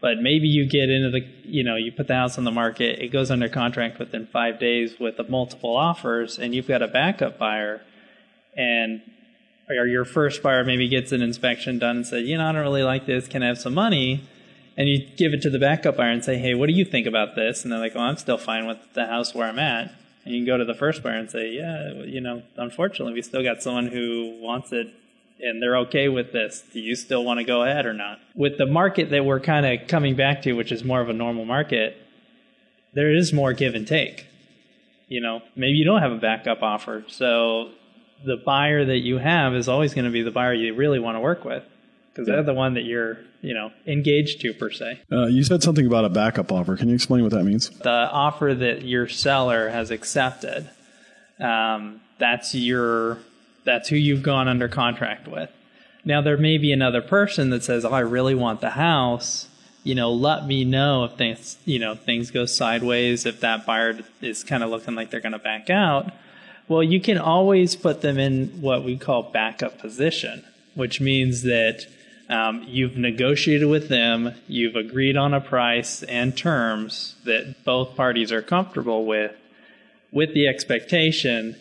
But 0.01 0.19
maybe 0.19 0.47
you 0.47 0.65
get 0.67 0.89
into 0.89 1.09
the, 1.09 1.27
you 1.43 1.63
know, 1.63 1.75
you 1.75 1.91
put 1.91 2.07
the 2.07 2.15
house 2.15 2.37
on 2.37 2.43
the 2.43 2.51
market, 2.51 2.99
it 2.99 3.09
goes 3.09 3.31
under 3.31 3.49
contract 3.49 3.97
within 3.97 4.27
five 4.27 4.59
days 4.59 4.99
with 4.99 5.17
multiple 5.29 5.75
offers, 5.75 6.37
and 6.37 6.53
you've 6.53 6.67
got 6.67 6.81
a 6.81 6.87
backup 6.87 7.37
buyer, 7.37 7.81
and 8.55 9.01
or 9.67 9.87
your 9.87 10.05
first 10.05 10.43
buyer 10.43 10.63
maybe 10.63 10.87
gets 10.87 11.11
an 11.11 11.21
inspection 11.21 11.79
done 11.79 11.97
and 11.97 12.07
said, 12.07 12.23
you 12.23 12.37
know, 12.37 12.47
I 12.47 12.51
don't 12.51 12.61
really 12.61 12.83
like 12.83 13.05
this. 13.05 13.27
Can 13.27 13.41
I 13.41 13.47
have 13.47 13.57
some 13.57 13.73
money? 13.73 14.23
And 14.77 14.87
you 14.87 15.07
give 15.17 15.33
it 15.33 15.41
to 15.43 15.49
the 15.49 15.57
backup 15.57 15.97
buyer 15.97 16.11
and 16.11 16.23
say, 16.23 16.37
hey, 16.37 16.53
what 16.53 16.67
do 16.67 16.73
you 16.73 16.85
think 16.85 17.07
about 17.07 17.35
this? 17.35 17.63
And 17.63 17.71
they're 17.71 17.79
like, 17.79 17.95
well, 17.95 18.03
I'm 18.03 18.17
still 18.17 18.37
fine 18.37 18.67
with 18.67 18.77
the 18.93 19.07
house 19.07 19.33
where 19.33 19.47
I'm 19.47 19.57
at. 19.57 19.91
And 20.23 20.33
you 20.33 20.41
can 20.41 20.45
go 20.45 20.57
to 20.57 20.65
the 20.65 20.75
first 20.75 21.01
buyer 21.01 21.15
and 21.15 21.31
say, 21.31 21.51
yeah, 21.51 21.93
you 22.03 22.21
know, 22.21 22.43
unfortunately, 22.57 23.13
we 23.13 23.21
still 23.21 23.41
got 23.41 23.63
someone 23.63 23.87
who 23.87 24.37
wants 24.39 24.71
it 24.71 24.93
and 25.39 25.61
they're 25.61 25.77
okay 25.77 26.07
with 26.07 26.31
this. 26.31 26.63
Do 26.73 26.79
you 26.79 26.95
still 26.95 27.23
want 27.23 27.39
to 27.39 27.43
go 27.43 27.63
ahead 27.63 27.85
or 27.85 27.93
not? 27.93 28.19
With 28.35 28.57
the 28.57 28.65
market 28.65 29.09
that 29.11 29.25
we're 29.25 29.39
kind 29.39 29.65
of 29.65 29.87
coming 29.87 30.15
back 30.15 30.41
to, 30.43 30.53
which 30.53 30.71
is 30.71 30.83
more 30.83 31.01
of 31.01 31.09
a 31.09 31.13
normal 31.13 31.45
market, 31.45 31.97
there 32.93 33.13
is 33.13 33.33
more 33.33 33.53
give 33.53 33.75
and 33.75 33.87
take. 33.87 34.25
You 35.07 35.21
know, 35.21 35.41
maybe 35.55 35.77
you 35.77 35.85
don't 35.85 36.01
have 36.01 36.11
a 36.11 36.17
backup 36.17 36.63
offer. 36.63 37.03
So 37.07 37.71
the 38.25 38.37
buyer 38.37 38.85
that 38.85 38.99
you 38.99 39.17
have 39.17 39.53
is 39.53 39.67
always 39.67 39.93
going 39.93 40.05
to 40.05 40.11
be 40.11 40.23
the 40.23 40.31
buyer 40.31 40.53
you 40.53 40.73
really 40.73 40.99
want 40.99 41.15
to 41.15 41.19
work 41.19 41.45
with 41.45 41.63
because 42.15 42.27
they're 42.27 42.43
the 42.43 42.53
one 42.53 42.75
that 42.75 42.85
you're, 42.85 43.17
you 43.41 43.53
know, 43.53 43.71
engaged 43.85 44.39
to 44.41 44.53
per 44.53 44.71
se. 44.71 45.01
Uh, 45.11 45.25
you 45.25 45.43
said 45.43 45.61
something 45.61 45.85
about 45.85 46.05
a 46.05 46.09
backup 46.09 46.49
offer. 46.51 46.77
Can 46.77 46.87
you 46.87 46.95
explain 46.95 47.23
what 47.23 47.33
that 47.33 47.43
means? 47.43 47.69
The 47.69 47.89
offer 47.89 48.53
that 48.55 48.83
your 48.83 49.09
seller 49.09 49.69
has 49.69 49.91
accepted, 49.91 50.69
um, 51.41 51.99
that's 52.17 52.55
your, 52.55 53.19
that's 53.65 53.89
who 53.89 53.95
you've 53.95 54.23
gone 54.23 54.47
under 54.47 54.67
contract 54.67 55.27
with. 55.27 55.49
Now 56.05 56.21
there 56.21 56.37
may 56.37 56.57
be 56.57 56.71
another 56.71 57.01
person 57.01 57.49
that 57.49 57.63
says, 57.63 57.83
"Oh, 57.83 57.91
I 57.91 57.99
really 57.99 58.35
want 58.35 58.61
the 58.61 58.71
house." 58.71 59.49
You 59.83 59.93
know, 59.93 60.11
let 60.11 60.47
me 60.47 60.65
know 60.65 61.03
if 61.03 61.13
things, 61.13 61.57
you 61.65 61.77
know, 61.77 61.93
things 61.93 62.31
go 62.31 62.45
sideways. 62.45 63.25
If 63.25 63.41
that 63.41 63.67
buyer 63.67 63.99
is 64.19 64.43
kind 64.43 64.63
of 64.63 64.71
looking 64.71 64.95
like 64.95 65.11
they're 65.11 65.19
going 65.19 65.33
to 65.33 65.39
back 65.39 65.69
out, 65.69 66.11
well, 66.67 66.81
you 66.81 66.99
can 66.99 67.19
always 67.19 67.75
put 67.75 68.01
them 68.01 68.17
in 68.17 68.47
what 68.61 68.83
we 68.83 68.97
call 68.97 69.23
backup 69.23 69.77
position, 69.77 70.43
which 70.73 70.99
means 70.99 71.43
that 71.43 71.85
um, 72.29 72.63
you've 72.67 72.97
negotiated 72.97 73.67
with 73.67 73.87
them, 73.87 74.33
you've 74.47 74.75
agreed 74.75 75.15
on 75.15 75.35
a 75.35 75.41
price 75.41 76.01
and 76.03 76.35
terms 76.35 77.15
that 77.23 77.63
both 77.63 77.95
parties 77.95 78.31
are 78.31 78.41
comfortable 78.41 79.05
with, 79.05 79.35
with 80.11 80.33
the 80.33 80.47
expectation 80.47 81.55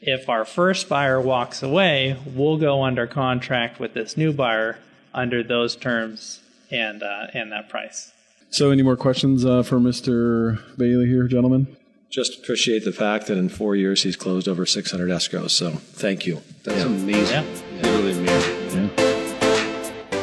if 0.00 0.28
our 0.28 0.44
first 0.44 0.88
buyer 0.88 1.20
walks 1.20 1.62
away, 1.62 2.16
we'll 2.26 2.56
go 2.56 2.82
under 2.82 3.06
contract 3.06 3.78
with 3.78 3.94
this 3.94 4.16
new 4.16 4.32
buyer 4.32 4.78
under 5.12 5.42
those 5.42 5.76
terms 5.76 6.40
and 6.70 7.02
uh, 7.02 7.26
and 7.34 7.52
that 7.52 7.68
price. 7.68 8.12
So, 8.50 8.70
any 8.70 8.82
more 8.82 8.96
questions 8.96 9.44
uh, 9.44 9.62
for 9.62 9.78
Mr. 9.78 10.60
Bailey 10.76 11.06
here, 11.06 11.28
gentlemen? 11.28 11.76
Just 12.10 12.42
appreciate 12.42 12.84
the 12.84 12.92
fact 12.92 13.28
that 13.28 13.38
in 13.38 13.48
four 13.48 13.76
years 13.76 14.02
he's 14.02 14.16
closed 14.16 14.48
over 14.48 14.66
600 14.66 15.08
escrows. 15.08 15.50
So 15.50 15.70
thank 15.70 16.26
you. 16.26 16.42
That's 16.64 16.82
amazing. 16.82 17.46
Yeah. 17.76 17.82
Really 17.82 18.10
amazing. 18.10 18.90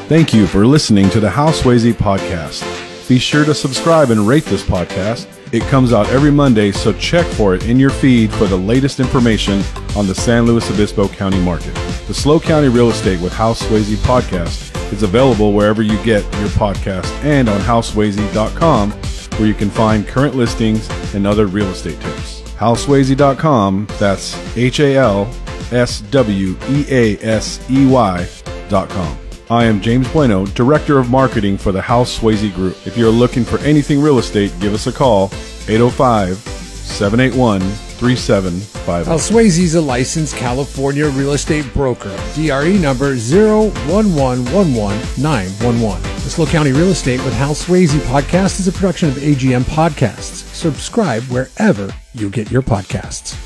Thank 0.09 0.33
you 0.33 0.47
for 0.47 0.65
listening 0.65 1.09
to 1.11 1.21
the 1.21 1.29
Hal 1.29 1.53
Sweasey 1.53 1.93
podcast. 1.93 3.07
Be 3.07 3.17
sure 3.17 3.45
to 3.45 3.53
subscribe 3.53 4.09
and 4.09 4.27
rate 4.27 4.43
this 4.43 4.63
podcast. 4.63 5.27
It 5.51 5.63
comes 5.63 5.93
out 5.93 6.07
every 6.09 6.31
Monday, 6.31 6.71
so 6.71 6.91
check 6.93 7.25
for 7.25 7.55
it 7.55 7.67
in 7.67 7.79
your 7.79 7.89
feed 7.89 8.31
for 8.33 8.45
the 8.45 8.57
latest 8.57 8.99
information 8.99 9.61
on 9.95 10.07
the 10.07 10.15
San 10.15 10.45
Luis 10.45 10.69
Obispo 10.69 11.07
County 11.07 11.39
market. 11.39 11.73
The 12.07 12.13
SLO 12.13 12.39
County 12.39 12.67
Real 12.67 12.89
Estate 12.89 13.21
with 13.21 13.33
Hal 13.33 13.55
Sweasey 13.55 13.95
podcast 13.97 14.91
is 14.91 15.03
available 15.03 15.53
wherever 15.53 15.81
you 15.81 15.97
get 16.03 16.23
your 16.39 16.49
podcast 16.49 17.05
and 17.23 17.47
on 17.49 17.59
halsweasey.com 17.61 18.91
where 19.37 19.47
you 19.47 19.53
can 19.53 19.69
find 19.69 20.07
current 20.07 20.35
listings 20.35 20.89
and 21.13 21.27
other 21.27 21.47
real 21.47 21.67
estate 21.67 21.99
tips. 22.01 22.41
Halsweasey.com, 22.57 23.87
that's 23.99 24.57
H 24.57 24.79
A 24.79 24.95
L 24.95 25.33
S 25.71 26.01
W 26.01 26.57
E 26.69 26.85
A 26.89 27.17
S 27.23 27.59
E 27.69 27.85
Y.com. 27.85 29.26
I 29.49 29.63
am 29.63 29.79
James 29.79 30.11
Bueno, 30.11 30.45
Director 30.47 30.99
of 30.99 31.09
Marketing 31.09 31.57
for 31.57 31.71
the 31.71 31.81
Hal 31.81 32.03
Sweasey 32.03 32.53
Group. 32.53 32.75
If 32.85 32.97
you're 32.97 33.09
looking 33.09 33.45
for 33.45 33.59
anything 33.59 34.01
real 34.01 34.19
estate, 34.19 34.51
give 34.59 34.73
us 34.73 34.87
a 34.87 34.91
call 34.91 35.27
805 35.69 36.35
781 36.37 37.61
3750. 37.61 39.09
Hal 39.09 39.17
Sweasey 39.17 39.63
is 39.63 39.75
a 39.75 39.81
licensed 39.81 40.35
California 40.35 41.07
real 41.07 41.31
estate 41.31 41.73
broker. 41.73 42.13
DRE 42.35 42.77
number 42.77 43.15
011119111. 43.15 46.01
The 46.01 46.29
SLO 46.29 46.45
County 46.45 46.73
Real 46.73 46.89
Estate 46.89 47.23
with 47.23 47.33
Hal 47.33 47.53
Sweasey 47.53 47.99
podcast 47.99 48.59
is 48.59 48.67
a 48.67 48.73
production 48.73 49.07
of 49.07 49.15
AGM 49.15 49.63
Podcasts. 49.63 50.43
Subscribe 50.53 51.23
wherever 51.23 51.89
you 52.13 52.29
get 52.29 52.51
your 52.51 52.61
podcasts. 52.61 53.37